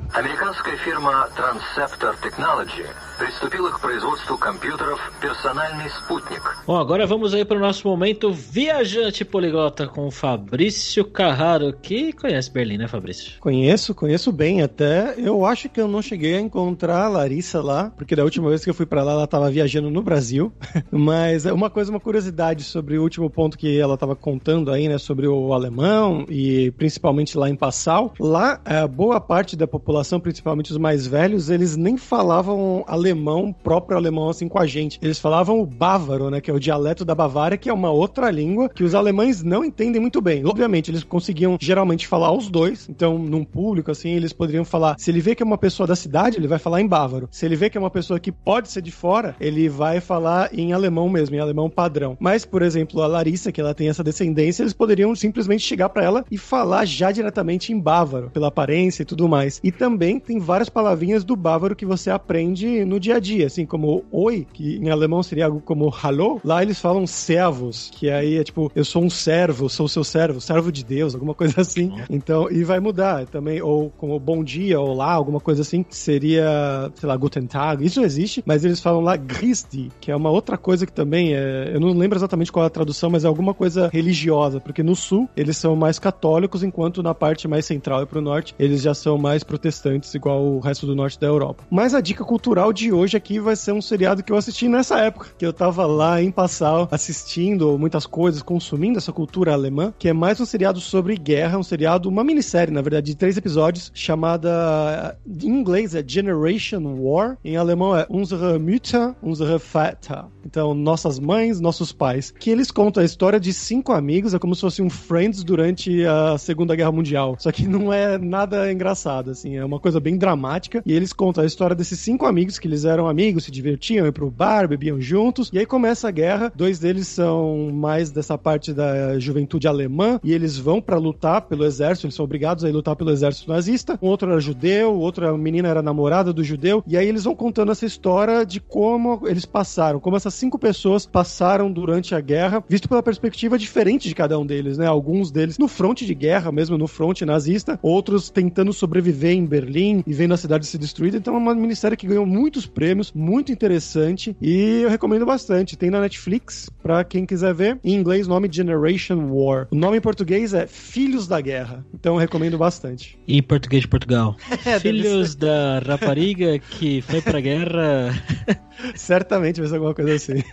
[0.77, 2.85] Firma Transceptor Technology
[3.17, 6.41] приступила к производству компьютеров «Персональный спутник».
[6.67, 12.51] Bom, agora vamos aí para o nosso momento viajante poliglota com Fabrício Carraro, que conhece
[12.51, 13.39] Berlim, né, Fabrício?
[13.39, 15.15] Conheço, conheço bem até.
[15.17, 18.63] Eu acho que eu não cheguei a encontrar a Larissa lá, porque da última vez
[18.63, 20.53] que eu fui para lá, ela estava viajando no Brasil.
[20.91, 24.99] Mas uma coisa, uma curiosidade sobre o último ponto que ela estava contando aí, né,
[24.99, 28.13] sobre o alemão e principalmente lá em Passau.
[28.19, 33.53] Lá, eh, boa parte da população, principalmente os mais velhos, eles nem falavam alemão alemão,
[33.53, 34.99] próprio alemão, assim, com a gente.
[35.01, 36.41] Eles falavam o bávaro, né?
[36.41, 39.63] Que é o dialeto da Bavária, que é uma outra língua que os alemães não
[39.63, 40.45] entendem muito bem.
[40.45, 42.87] Obviamente, eles conseguiam geralmente falar os dois.
[42.89, 44.95] Então, num público, assim, eles poderiam falar.
[44.99, 47.29] Se ele vê que é uma pessoa da cidade, ele vai falar em bávaro.
[47.31, 50.49] Se ele vê que é uma pessoa que pode ser de fora, ele vai falar
[50.53, 52.17] em alemão mesmo, em alemão padrão.
[52.19, 56.03] Mas, por exemplo, a Larissa, que ela tem essa descendência, eles poderiam simplesmente chegar para
[56.03, 59.59] ela e falar já diretamente em bávaro, pela aparência e tudo mais.
[59.63, 63.65] E também tem várias palavrinhas do bávaro que você aprende no dia a dia, assim
[63.65, 68.37] como oi, que em alemão seria algo como hallo, lá eles falam servos, que aí
[68.37, 71.91] é tipo, eu sou um servo, sou seu servo, servo de Deus, alguma coisa assim.
[72.09, 77.07] Então, e vai mudar também, ou como bom dia, olá, alguma coisa assim, seria, sei
[77.07, 80.85] lá, guten tag, isso existe, mas eles falam lá Christi, que é uma outra coisa
[80.85, 83.89] que também é, eu não lembro exatamente qual é a tradução, mas é alguma coisa
[83.91, 88.21] religiosa, porque no sul eles são mais católicos, enquanto na parte mais central e pro
[88.21, 91.63] norte eles já são mais protestantes, igual o resto do norte da Europa.
[91.69, 94.99] Mas a dica cultural de hoje aqui vai ser um seriado que eu assisti nessa
[94.99, 100.09] época, que eu tava lá em Passau assistindo muitas coisas, consumindo essa cultura alemã, que
[100.09, 103.91] é mais um seriado sobre guerra, um seriado, uma minissérie, na verdade, de três episódios,
[103.93, 110.25] chamada em inglês é Generation War, em alemão é Unsere Mütter, Unsere Väter.
[110.45, 112.31] Então, nossas mães, nossos pais.
[112.31, 116.05] Que eles contam a história de cinco amigos, é como se fosse um Friends durante
[116.05, 117.35] a Segunda Guerra Mundial.
[117.37, 120.81] Só que não é nada engraçado, assim, é uma coisa bem dramática.
[120.85, 124.13] E eles contam a história desses cinco amigos que eles eram amigos, se divertiam, iam
[124.13, 125.49] pro bar, bebiam juntos.
[125.53, 126.51] E aí começa a guerra.
[126.55, 131.65] Dois deles são mais dessa parte da juventude alemã e eles vão para lutar pelo
[131.65, 133.97] exército, eles são obrigados a lutar pelo exército nazista.
[134.01, 136.83] Um outro era judeu, outra menina era namorada do judeu.
[136.87, 141.05] E aí eles vão contando essa história de como eles passaram, como essas cinco pessoas
[141.05, 144.85] passaram durante a guerra, visto pela perspectiva diferente de cada um deles, né?
[144.85, 150.03] Alguns deles no fronte de guerra, mesmo no fronte nazista, outros tentando sobreviver em Berlim
[150.05, 151.17] e vendo a cidade ser destruída.
[151.17, 155.77] Então é uma minissérie que ganhou muitos prêmios, muito interessante e eu recomendo bastante.
[155.77, 157.79] Tem na Netflix, pra quem quiser ver.
[157.83, 159.67] Em inglês, o nome Generation War.
[159.71, 161.85] O nome em português é Filhos da Guerra.
[161.93, 163.19] Então eu recomendo bastante.
[163.27, 164.35] E em português de Portugal.
[164.65, 168.11] É, Filhos da rapariga que foi pra guerra.
[168.95, 170.43] Certamente vai ser alguma coisa assim.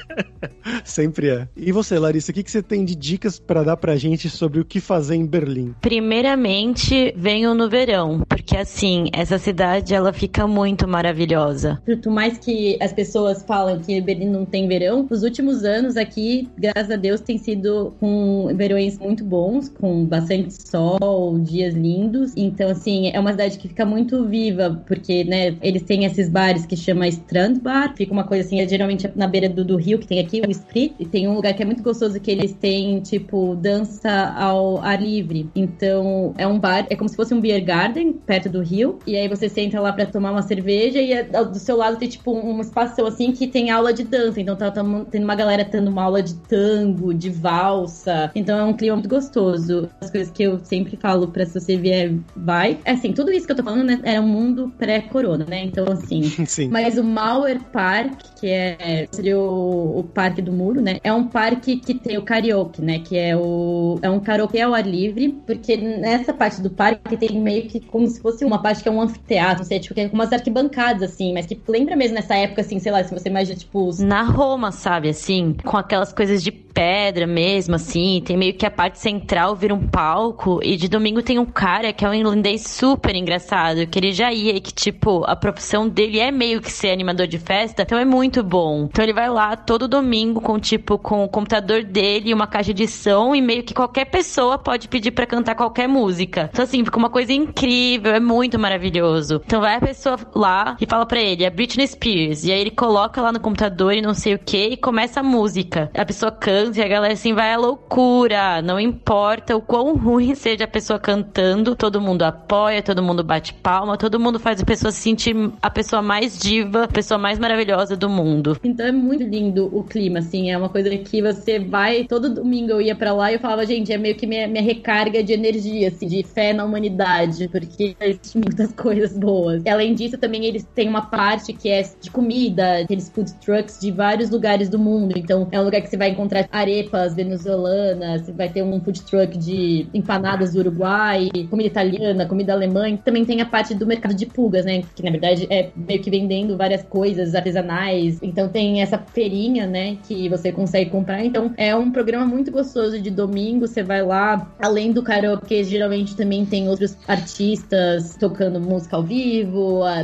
[0.84, 1.48] Sempre é.
[1.56, 4.60] E você, Larissa, o que, que você tem de dicas pra dar pra gente sobre
[4.60, 5.74] o que fazer em Berlim?
[5.80, 11.41] Primeiramente, venham no verão, porque assim, essa cidade ela fica muito maravilhosa.
[11.84, 16.48] Por mais que as pessoas falam que Berlim não tem verão, os últimos anos aqui,
[16.56, 22.32] graças a Deus, tem sido com verões muito bons, com bastante sol, dias lindos.
[22.36, 26.66] Então, assim, é uma cidade que fica muito viva, porque, né, eles têm esses bares
[26.66, 30.06] que chama Strandbar, fica uma coisa assim, é geralmente na beira do, do rio que
[30.06, 33.00] tem aqui, o Sprit, e tem um lugar que é muito gostoso que eles têm,
[33.00, 35.48] tipo, dança ao ar livre.
[35.54, 39.16] Então, é um bar, é como se fosse um beer garden perto do rio, e
[39.16, 42.32] aí você senta lá pra tomar uma cerveja e é- do seu lado tem, tipo,
[42.32, 44.40] um espaço assim que tem aula de dança.
[44.40, 48.30] Então, tá, tá tendo uma galera tendo uma aula de tango, de valsa.
[48.34, 49.88] Então, é um clima muito gostoso.
[50.00, 52.78] As coisas que eu sempre falo pra se você vier, vai.
[52.84, 55.62] É assim, tudo isso que eu tô falando, né, era um mundo pré-corona, né?
[55.64, 56.68] Então, assim, Sim.
[56.68, 60.98] mas o Mauer Park, que é seria o, o Parque do Muro, né?
[61.02, 62.98] É um parque que tem o karaoke, né?
[63.00, 67.40] Que é o é um karaoke ao ar livre, porque nessa parte do parque tem
[67.40, 70.00] meio que como se fosse uma parte que é um anfiteatro, não sei, tipo, que
[70.00, 73.28] é umas arquibancadas assim, mas que lembra mesmo nessa época assim, sei lá, se você
[73.28, 78.36] imagina tipo os Na Roma, sabe, assim, com aquelas coisas de pedra mesmo, assim, tem
[78.36, 82.04] meio que a parte central vira um palco, e de domingo tem um cara que
[82.04, 86.18] é um irlandês super engraçado, que ele já ia, e que, tipo, a profissão dele
[86.18, 88.84] é meio que ser animador de festa, então é muito bom.
[88.84, 92.72] Então ele vai lá todo domingo com, tipo, com o computador dele e uma caixa
[92.72, 96.48] de som, e meio que qualquer pessoa pode pedir pra cantar qualquer música.
[96.50, 99.42] Então, assim, fica uma coisa incrível, é muito maravilhoso.
[99.44, 102.70] Então vai a pessoa lá e fala pra ele, é Britney Spears, e aí ele
[102.70, 105.90] coloca lá no computador e não sei o que, e começa a música.
[105.94, 108.62] A pessoa canta e a galera assim vai à loucura.
[108.62, 113.54] Não importa o quão ruim seja a pessoa cantando, todo mundo apoia, todo mundo bate
[113.54, 117.38] palma, todo mundo faz a pessoa se sentir a pessoa mais diva, a pessoa mais
[117.38, 118.58] maravilhosa do mundo.
[118.62, 120.50] Então é muito lindo o clima, assim.
[120.50, 122.04] É uma coisa que você vai.
[122.04, 124.62] Todo domingo eu ia pra lá e eu falava, gente, é meio que minha, minha
[124.62, 129.62] recarga de energia, assim, de fé na humanidade, porque existe muitas coisas boas.
[129.64, 133.80] E, além disso, também eles têm uma parte que é de comida, aqueles food trucks
[133.80, 135.16] de vários lugares do mundo.
[135.16, 139.02] Então é um lugar que você vai encontrar arepas venezuelanas, você vai ter um food
[139.02, 142.94] truck de empanadas do Uruguai, comida italiana, comida alemã.
[142.98, 144.82] Também tem a parte do mercado de pulgas, né?
[144.94, 148.18] Que na verdade é meio que vendendo várias coisas artesanais.
[148.22, 149.96] Então tem essa feirinha, né?
[150.06, 151.24] Que você consegue comprar.
[151.24, 153.66] Então é um programa muito gostoso de domingo.
[153.66, 159.82] Você vai lá, além do karaokê, geralmente também tem outros artistas tocando música ao vivo,
[159.82, 160.02] a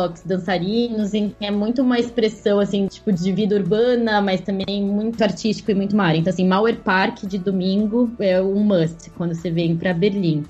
[0.00, 1.12] beatbox, dançarinos.
[1.40, 5.94] É muito uma expressão, assim, tipo, de vida urbana, mas também muito artístico e muito
[5.94, 6.14] mar.
[6.14, 10.44] Então, assim, Mauer Park de domingo é um must quando você vem pra Berlim.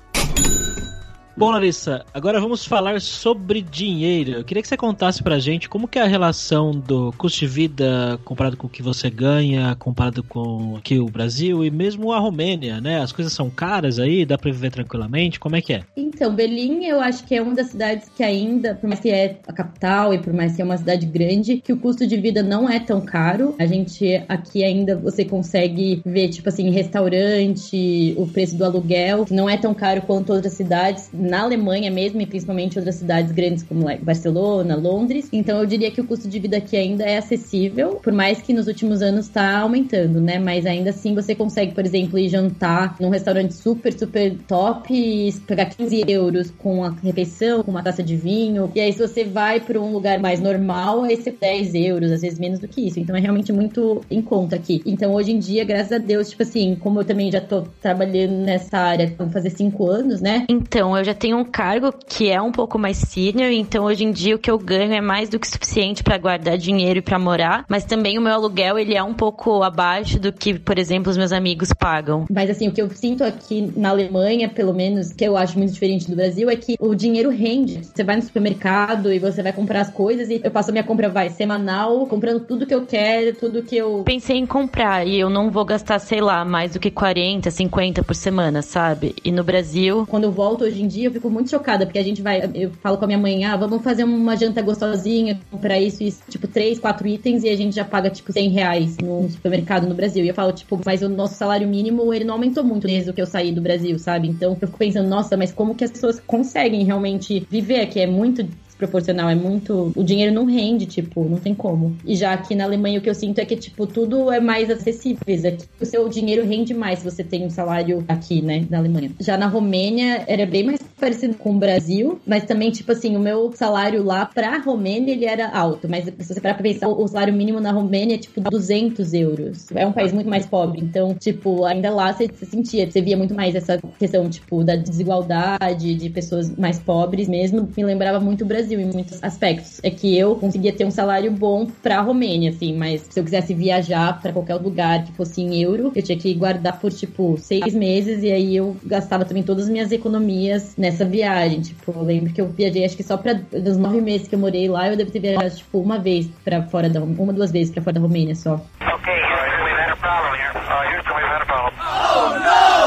[1.41, 4.33] Bom, Larissa, agora vamos falar sobre dinheiro.
[4.33, 7.47] Eu queria que você contasse pra gente como que é a relação do custo de
[7.47, 12.19] vida comparado com o que você ganha, comparado com aqui o Brasil e mesmo a
[12.19, 13.01] Romênia, né?
[13.01, 15.81] As coisas são caras aí, dá pra viver tranquilamente, como é que é?
[15.97, 19.39] Então, Berlim eu acho que é uma das cidades que ainda, por mais que é
[19.47, 22.43] a capital e por mais que é uma cidade grande, que o custo de vida
[22.43, 23.55] não é tão caro.
[23.57, 29.33] A gente aqui ainda você consegue ver, tipo assim, restaurante, o preço do aluguel, que
[29.33, 33.63] não é tão caro quanto outras cidades, na Alemanha mesmo, e principalmente outras cidades grandes
[33.63, 35.29] como Barcelona, Londres.
[35.31, 38.53] Então eu diria que o custo de vida aqui ainda é acessível, por mais que
[38.53, 40.37] nos últimos anos está aumentando, né?
[40.37, 45.31] Mas ainda assim você consegue, por exemplo, ir jantar num restaurante super, super top e
[45.47, 48.69] pegar 15 euros com a refeição, com uma taça de vinho.
[48.75, 52.21] E aí, se você vai para um lugar mais normal, aí você 10 euros, às
[52.21, 52.99] vezes menos do que isso.
[52.99, 54.81] Então é realmente muito em conta aqui.
[54.85, 58.33] Então, hoje em dia, graças a Deus, tipo assim, como eu também já tô trabalhando
[58.43, 60.45] nessa área, vão fazer 5 anos, né?
[60.49, 64.11] Então, eu já tenho um cargo que é um pouco mais senior, então hoje em
[64.11, 67.19] dia o que eu ganho é mais do que suficiente para guardar dinheiro e para
[67.19, 71.11] morar, mas também o meu aluguel ele é um pouco abaixo do que, por exemplo,
[71.11, 72.25] os meus amigos pagam.
[72.29, 75.73] Mas assim, o que eu sinto aqui na Alemanha, pelo menos, que eu acho muito
[75.73, 77.81] diferente do Brasil, é que o dinheiro rende.
[77.83, 80.83] Você vai no supermercado e você vai comprar as coisas e eu faço a minha
[80.83, 84.03] compra, vai, semanal, comprando tudo que eu quero, tudo que eu.
[84.03, 88.03] Pensei em comprar e eu não vou gastar, sei lá, mais do que 40, 50
[88.03, 89.15] por semana, sabe?
[89.23, 90.05] E no Brasil.
[90.07, 92.49] Quando eu volto hoje em dia, eu fico muito chocada, porque a gente vai.
[92.53, 96.21] Eu falo com a minha mãe, ah, vamos fazer uma janta gostosinha, comprar isso, isso,
[96.29, 99.95] tipo, três, quatro itens e a gente já paga, tipo, 100 reais no supermercado no
[99.95, 100.23] Brasil.
[100.23, 103.21] E eu falo, tipo, mas o nosso salário mínimo, ele não aumentou muito desde que
[103.21, 104.27] eu saí do Brasil, sabe?
[104.27, 107.99] Então eu fico pensando, nossa, mas como que as pessoas conseguem realmente viver aqui?
[107.99, 108.45] É muito
[108.81, 109.91] desproporcional, é muito.
[109.95, 111.95] O dinheiro não rende, tipo, não tem como.
[112.05, 114.69] E já aqui na Alemanha o que eu sinto é que, tipo, tudo é mais
[114.69, 115.21] acessível.
[115.21, 119.11] Aqui o seu dinheiro rende mais se você tem um salário aqui, né, na Alemanha.
[119.19, 123.19] Já na Romênia era bem mais parecido com o Brasil, mas também, tipo assim, o
[123.19, 125.89] meu salário lá pra Romênia ele era alto.
[125.89, 129.65] Mas se você parar pra pensar, o salário mínimo na Romênia é tipo 200 euros.
[129.73, 130.81] É um país muito mais pobre.
[130.81, 134.75] Então, tipo, ainda lá você, você sentia, você via muito mais essa questão, tipo, da
[134.75, 137.67] desigualdade, de pessoas mais pobres mesmo.
[137.75, 139.79] Me lembrava muito o Brasil em muitos aspectos.
[139.83, 143.53] É que eu conseguia ter um salário bom pra Romênia, assim, mas se eu quisesse
[143.53, 147.73] viajar pra qualquer lugar que fosse em euro, eu tinha que guardar por, tipo, seis
[147.73, 151.61] meses e aí eu gastava também todas as minhas economias nessa viagem.
[151.61, 154.39] Tipo, eu lembro que eu viajei, acho que só pra, dos nove meses que eu
[154.39, 157.73] morei lá, eu devo ter viajado, tipo, uma vez pra fora da, uma, duas vezes
[157.73, 158.55] pra fora da Romênia só.
[158.55, 160.51] Okay, Houston, we've had a problem here.
[160.55, 162.80] Uh, Houston, we've had a problem.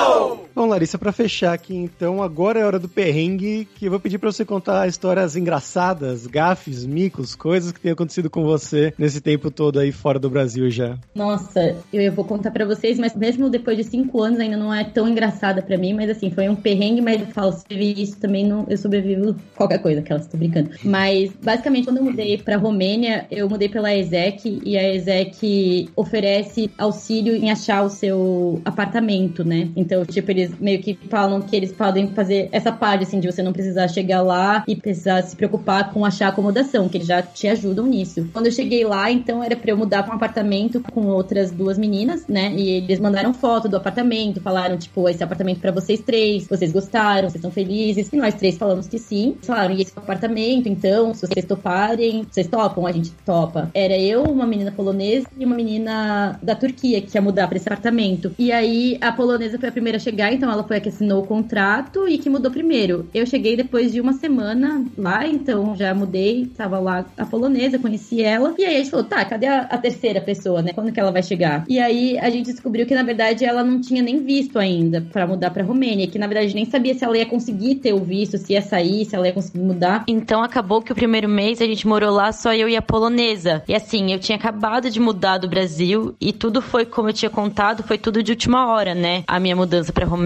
[0.55, 4.19] Bom, Larissa, pra fechar aqui, então, agora é hora do perrengue, que eu vou pedir
[4.19, 9.51] pra você contar histórias engraçadas, gafes, micos, coisas que tenham acontecido com você nesse tempo
[9.51, 10.97] todo aí fora do Brasil já.
[11.13, 14.85] Nossa, eu, vou contar pra vocês, mas mesmo depois de cinco anos ainda não é
[14.85, 18.17] tão engraçada pra mim, mas assim, foi um perrengue, mas eu falo, se vi isso
[18.21, 20.71] também, não, eu sobrevivo qualquer coisa, que elas tô brincando.
[20.85, 26.71] Mas, basicamente, quando eu mudei pra Romênia, eu mudei pela ESEC, e a ESEC oferece
[26.79, 29.69] auxílio em achar o seu apartamento, né?
[29.75, 33.43] Então, tipo, eles meio que falam que eles podem fazer essa parte, assim, de você
[33.43, 37.49] não precisar chegar lá e precisar se preocupar com achar acomodação, que eles já te
[37.49, 38.29] ajudam nisso.
[38.33, 41.79] Quando eu cheguei lá, então era pra eu mudar pra um apartamento com outras duas
[41.79, 42.53] meninas, né?
[42.55, 47.29] E eles mandaram foto do apartamento, falaram, tipo, esse apartamento pra vocês três, vocês gostaram,
[47.29, 48.13] vocês estão felizes.
[48.13, 49.31] E nós três falamos que sim.
[49.37, 53.71] Eles falaram, e esse apartamento, então, se vocês toparem, vocês topam, a gente topa.
[53.75, 57.69] Era eu, uma menina polonesa e uma menina da Turquia que ia mudar pra esse
[57.69, 58.35] apartamento.
[58.39, 61.23] E aí a polonesa foi a primeira a chegar, então ela foi a que assinou
[61.23, 63.09] o contrato e que mudou primeiro.
[63.15, 68.23] Eu cheguei depois de uma semana lá, então já mudei, tava lá a polonesa, conheci
[68.23, 68.55] ela.
[68.59, 70.73] E aí a gente falou, tá, cadê a, a terceira pessoa, né?
[70.73, 71.65] Quando que ela vai chegar?
[71.69, 75.27] E aí a gente descobriu que na verdade ela não tinha nem visto ainda pra
[75.27, 78.39] mudar pra Romênia, que na verdade nem sabia se ela ia conseguir ter o visto,
[78.39, 80.05] se ia sair, se ela ia conseguir mudar.
[80.09, 83.63] Então acabou que o primeiro mês a gente morou lá só eu e a polonesa.
[83.69, 87.31] E assim, eu tinha acabado de mudar do Brasil e tudo foi como eu tinha
[87.31, 89.25] contado, foi tudo de última hora, né?
[89.27, 90.24] A minha mudança pra Romênia.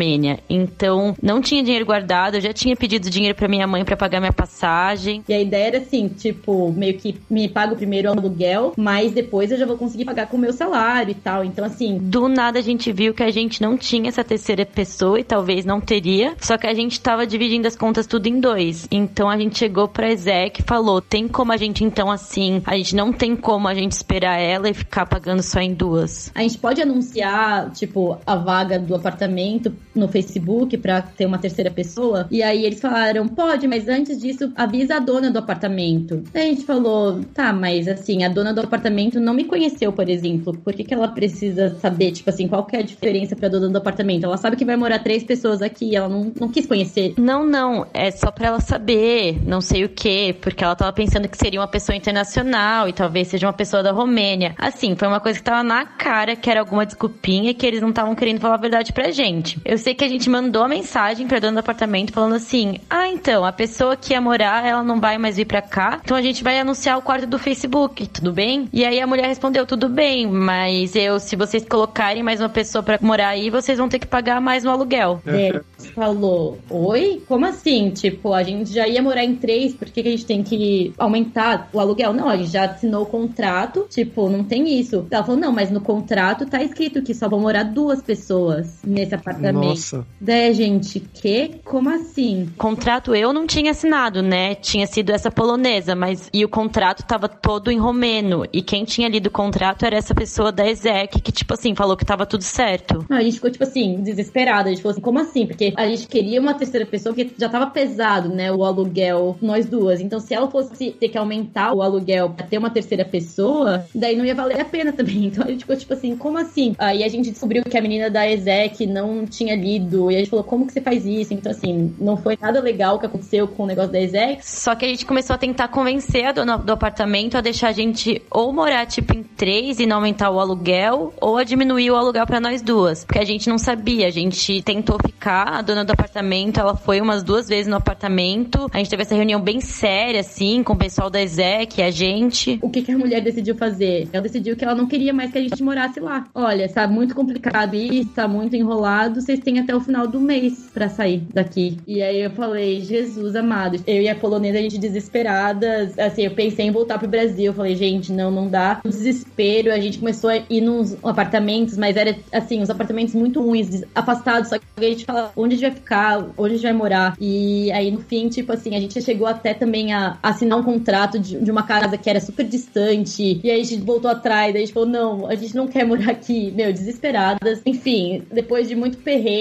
[0.49, 4.21] Então, não tinha dinheiro guardado, eu já tinha pedido dinheiro pra minha mãe pra pagar
[4.21, 5.23] minha passagem.
[5.29, 9.51] E a ideia era assim, tipo, meio que me paga o primeiro aluguel, mas depois
[9.51, 11.45] eu já vou conseguir pagar com o meu salário e tal.
[11.45, 15.21] Então, assim, Do nada a gente viu que a gente não tinha essa terceira pessoa
[15.21, 18.87] e talvez não teria, só que a gente tava dividindo as contas tudo em dois.
[18.91, 22.77] Então a gente chegou pra Ezek e falou: tem como a gente então assim, a
[22.77, 26.31] gente não tem como a gente esperar ela e ficar pagando só em duas.
[26.35, 31.71] a gente pode anunciar, tipo, a vaga do apartamento no Facebook pra ter uma terceira
[31.71, 32.27] pessoa.
[32.31, 36.23] E aí eles falaram, pode, mas antes disso, avisa a dona do apartamento.
[36.35, 40.09] Aí a gente falou, tá, mas assim, a dona do apartamento não me conheceu, por
[40.09, 40.57] exemplo.
[40.59, 43.69] Por que, que ela precisa saber, tipo assim, qual que é a diferença pra dona
[43.69, 44.25] do apartamento?
[44.25, 47.15] Ela sabe que vai morar três pessoas aqui, ela não, não quis conhecer.
[47.17, 51.29] Não, não, é só pra ela saber, não sei o quê, porque ela tava pensando
[51.29, 54.55] que seria uma pessoa internacional e talvez seja uma pessoa da Romênia.
[54.59, 57.91] Assim, foi uma coisa que tava na cara que era alguma desculpinha que eles não
[57.91, 59.61] estavam querendo falar a verdade pra gente.
[59.65, 63.09] Eu sei que a gente mandou a mensagem pra dona do apartamento falando assim: "Ah,
[63.09, 66.23] então, a pessoa que ia morar, ela não vai mais vir pra cá, então a
[66.23, 69.89] gente vai anunciar o quarto do Facebook, tudo bem?" E aí a mulher respondeu: "Tudo
[69.89, 73.99] bem, mas eu se vocês colocarem mais uma pessoa pra morar aí, vocês vão ter
[73.99, 75.61] que pagar mais no aluguel." Daí ele
[75.95, 77.23] falou, oi?
[77.27, 77.91] Como assim?
[77.91, 80.93] Tipo, a gente já ia morar em três, por que, que a gente tem que
[80.99, 82.13] aumentar o aluguel?
[82.13, 85.07] Não, a gente já assinou o contrato, tipo, não tem isso.
[85.11, 89.15] Ela falou, não, mas no contrato tá escrito que só vão morar duas pessoas nesse
[89.15, 89.68] apartamento.
[89.71, 90.07] Nossa.
[90.21, 91.61] Daí, gente, que?
[91.65, 92.49] Como assim?
[92.57, 94.55] contrato eu não tinha assinado, né?
[94.55, 98.45] Tinha sido essa polonesa, mas e o contrato tava todo em romeno.
[98.53, 101.97] E quem tinha lido o contrato era essa pessoa da Ezek que tipo assim, falou
[101.97, 103.05] que tava tudo certo.
[103.09, 104.69] A gente ficou, tipo assim, desesperada.
[104.69, 105.47] A gente falou assim, como assim?
[105.47, 109.67] Porque a gente queria uma terceira pessoa, porque já tava pesado, né, o aluguel, nós
[109.67, 110.01] duas.
[110.01, 114.17] Então, se ela fosse ter que aumentar o aluguel pra ter uma terceira pessoa, daí
[114.17, 115.19] não ia valer a pena também.
[115.29, 116.75] Então, a gente ficou, tipo assim, como assim?
[116.79, 120.11] Aí a gente descobriu que a menina da Ezek não tinha lido.
[120.11, 121.35] E a gente falou, como que você faz isso?
[121.35, 124.41] Então, assim, não foi nada legal o que aconteceu com o negócio da Ezek.
[124.43, 127.73] Só que a gente começou a tentar convencer a dona do apartamento a deixar a
[127.73, 131.97] gente ou morar tipo em três e não aumentar o aluguel, ou a diminuir o
[131.97, 133.05] aluguel pra nós duas.
[133.05, 137.01] Porque a gente não sabia, a gente tentou ficar, a dona do apartamento, ela foi
[137.01, 138.69] umas duas vezes no apartamento.
[138.73, 142.59] A gente teve essa reunião bem séria, assim, com o pessoal da Ezek, a gente.
[142.63, 144.09] O que, que a mulher decidiu fazer?
[144.13, 146.27] Ela decidiu que ela não queria mais que a gente morasse lá.
[146.35, 150.69] Olha, tá muito complicado isso, tá muito enrolado, vocês tem até o final do mês
[150.75, 151.79] para sair daqui.
[151.87, 153.83] E aí eu falei, Jesus amado.
[153.87, 155.99] Eu e a polonesa, a gente desesperadas.
[155.99, 157.47] Assim, eu pensei em voltar pro Brasil.
[157.47, 158.83] Eu falei, gente, não, não dá.
[158.85, 163.41] O desespero, a gente começou a ir nos apartamentos, mas era assim, os apartamentos muito
[163.41, 164.51] ruins, afastados.
[164.51, 167.17] Só que a gente fala onde a gente vai ficar, onde a gente vai morar.
[167.19, 171.19] E aí, no fim, tipo assim, a gente chegou até também a assinar um contrato
[171.19, 173.41] de, de uma casa que era super distante.
[173.43, 174.53] E aí a gente voltou atrás.
[174.53, 176.51] Daí a gente falou, não, a gente não quer morar aqui.
[176.51, 177.63] Meu, desesperadas.
[177.65, 179.38] Enfim, depois de muito perrengue,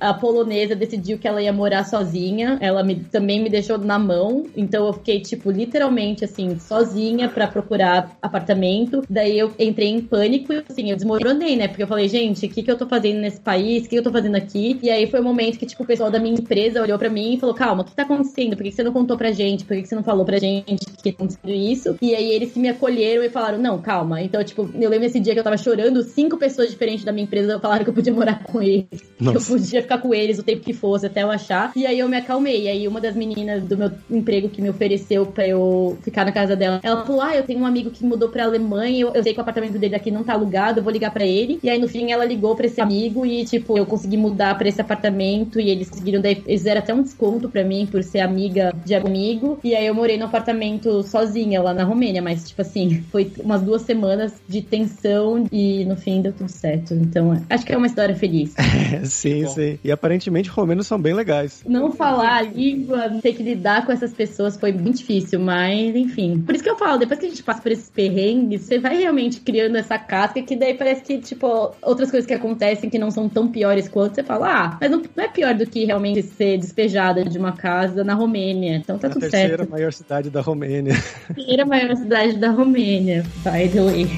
[0.00, 2.58] a polonesa decidiu que ela ia morar sozinha.
[2.60, 4.46] Ela me, também me deixou na mão.
[4.56, 9.02] Então eu fiquei, tipo, literalmente assim, sozinha para procurar apartamento.
[9.08, 11.68] Daí eu entrei em pânico e assim, eu desmoronei, né?
[11.68, 13.86] Porque eu falei, gente, o que, que eu tô fazendo nesse país?
[13.86, 14.78] O que eu tô fazendo aqui?
[14.82, 17.10] E aí foi o um momento que, tipo, o pessoal da minha empresa olhou para
[17.10, 18.56] mim e falou: calma, o que tá acontecendo?
[18.56, 19.64] Por que você não contou pra gente?
[19.64, 21.96] Por que você não falou pra gente que tá acontecendo isso?
[22.00, 24.20] E aí eles me acolheram e falaram: não, calma.
[24.22, 27.24] Então, tipo, eu lembro esse dia que eu tava chorando, cinco pessoas diferentes da minha
[27.24, 29.02] empresa falaram que eu podia morar com eles.
[29.38, 31.72] Eu podia ficar com eles o tempo que fosse até eu achar.
[31.74, 32.64] E aí eu me acalmei.
[32.64, 36.32] E aí uma das meninas do meu emprego que me ofereceu pra eu ficar na
[36.32, 39.22] casa dela, ela falou: ah, eu tenho um amigo que mudou pra Alemanha, eu, eu
[39.22, 41.58] sei que o apartamento dele aqui não tá alugado, eu vou ligar pra ele.
[41.62, 44.68] E aí no fim ela ligou pra esse amigo e, tipo, eu consegui mudar pra
[44.68, 48.20] esse apartamento e eles conseguiram, daí, eles deram até um desconto pra mim por ser
[48.20, 49.58] amiga de amigo.
[49.62, 53.62] E aí eu morei no apartamento sozinha lá na Romênia, mas, tipo assim, foi umas
[53.62, 56.94] duas semanas de tensão e no fim deu tudo certo.
[56.94, 58.54] Então, acho que é uma história feliz.
[59.04, 59.78] sim, sim.
[59.82, 61.62] E aparentemente romenos são bem legais.
[61.66, 66.40] Não falar a língua, ter que lidar com essas pessoas foi muito difícil, mas enfim.
[66.40, 68.96] Por isso que eu falo, depois que a gente passa por esses perrengues, você vai
[68.96, 73.10] realmente criando essa casca que daí parece que, tipo, outras coisas que acontecem que não
[73.10, 76.22] são tão piores quanto, você fala, ah, mas não, não é pior do que realmente
[76.22, 78.76] ser despejada de uma casa na Romênia.
[78.76, 79.32] Então tá na tudo certo.
[79.32, 80.94] terceira maior cidade da Romênia.
[81.34, 84.08] Terceira maior cidade da Romênia, by the way.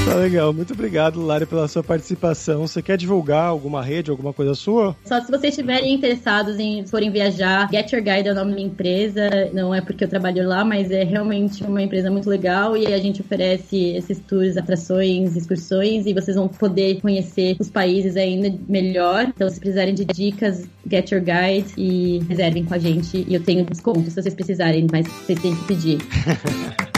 [0.09, 0.51] Tá legal.
[0.51, 2.65] Muito obrigado, Lari, pela sua participação.
[2.65, 4.95] Você quer divulgar alguma rede, alguma coisa sua?
[5.05, 8.55] Só se vocês estiverem interessados em forem viajar, Get Your Guide é o nome da
[8.55, 9.29] minha empresa.
[9.53, 12.97] Não é porque eu trabalho lá, mas é realmente uma empresa muito legal e a
[12.97, 19.25] gente oferece esses tours, atrações, excursões e vocês vão poder conhecer os países ainda melhor.
[19.27, 23.43] Então, se precisarem de dicas, Get Your Guide e reservem com a gente e eu
[23.43, 25.99] tenho desconto se vocês precisarem, mas vocês têm que pedir.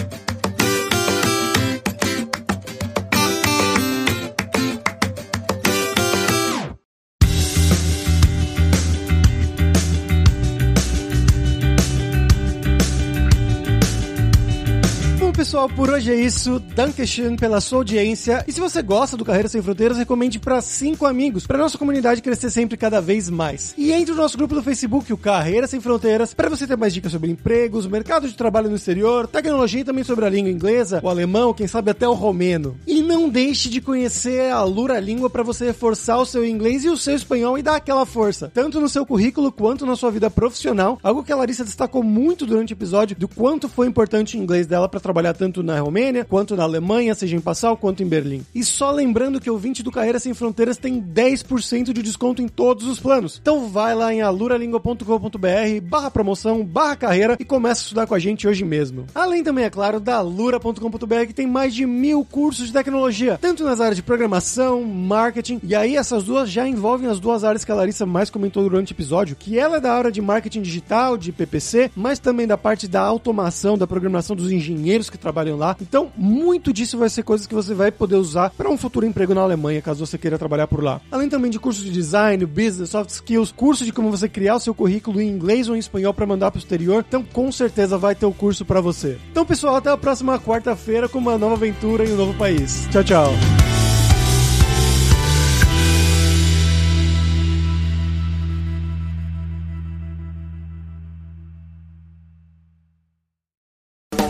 [15.51, 16.61] pessoal, por hoje é isso.
[16.61, 18.41] Dankeschön pela sua audiência.
[18.47, 22.21] E se você gosta do Carreira Sem Fronteiras, recomende para cinco amigos, para nossa comunidade
[22.21, 23.73] crescer sempre cada vez mais.
[23.77, 26.93] E entre no nosso grupo do Facebook, o Carreira Sem Fronteiras, para você ter mais
[26.93, 31.01] dicas sobre empregos, mercado de trabalho no exterior, tecnologia e também sobre a língua inglesa,
[31.03, 32.77] o alemão, quem sabe até o romeno.
[32.87, 36.89] E não deixe de conhecer a Lura Língua para você reforçar o seu inglês e
[36.89, 40.29] o seu espanhol e dar aquela força, tanto no seu currículo quanto na sua vida
[40.29, 40.97] profissional.
[41.03, 44.65] Algo que a Larissa destacou muito durante o episódio do quanto foi importante o inglês
[44.65, 48.45] dela para trabalhar tanto na Romênia, quanto na Alemanha, seja em Passau, quanto em Berlim.
[48.53, 52.47] E só lembrando que o 20 do Carreira Sem Fronteiras tem 10% de desconto em
[52.47, 53.39] todos os planos.
[53.41, 58.19] Então vai lá em aluralingua.com.br barra promoção, barra carreira e começa a estudar com a
[58.19, 59.07] gente hoje mesmo.
[59.15, 63.63] Além também, é claro, da alura.com.br que tem mais de mil cursos de tecnologia, tanto
[63.63, 67.71] nas áreas de programação, marketing, e aí essas duas já envolvem as duas áreas que
[67.71, 71.17] a Larissa mais comentou durante o episódio, que ela é da área de marketing digital,
[71.17, 75.75] de PPC, mas também da parte da automação, da programação dos engenheiros que trabalham lá.
[75.82, 79.34] Então, muito disso vai ser coisas que você vai poder usar para um futuro emprego
[79.34, 81.01] na Alemanha, caso você queira trabalhar por lá.
[81.11, 84.59] Além também de cursos de design, business, soft skills, curso de como você criar o
[84.59, 87.03] seu currículo em inglês ou em espanhol para mandar para o exterior.
[87.07, 89.17] Então, com certeza vai ter o curso para você.
[89.32, 92.88] Então, pessoal, até a próxima quarta-feira com uma nova aventura em um novo país.
[92.91, 93.90] Tchau, tchau.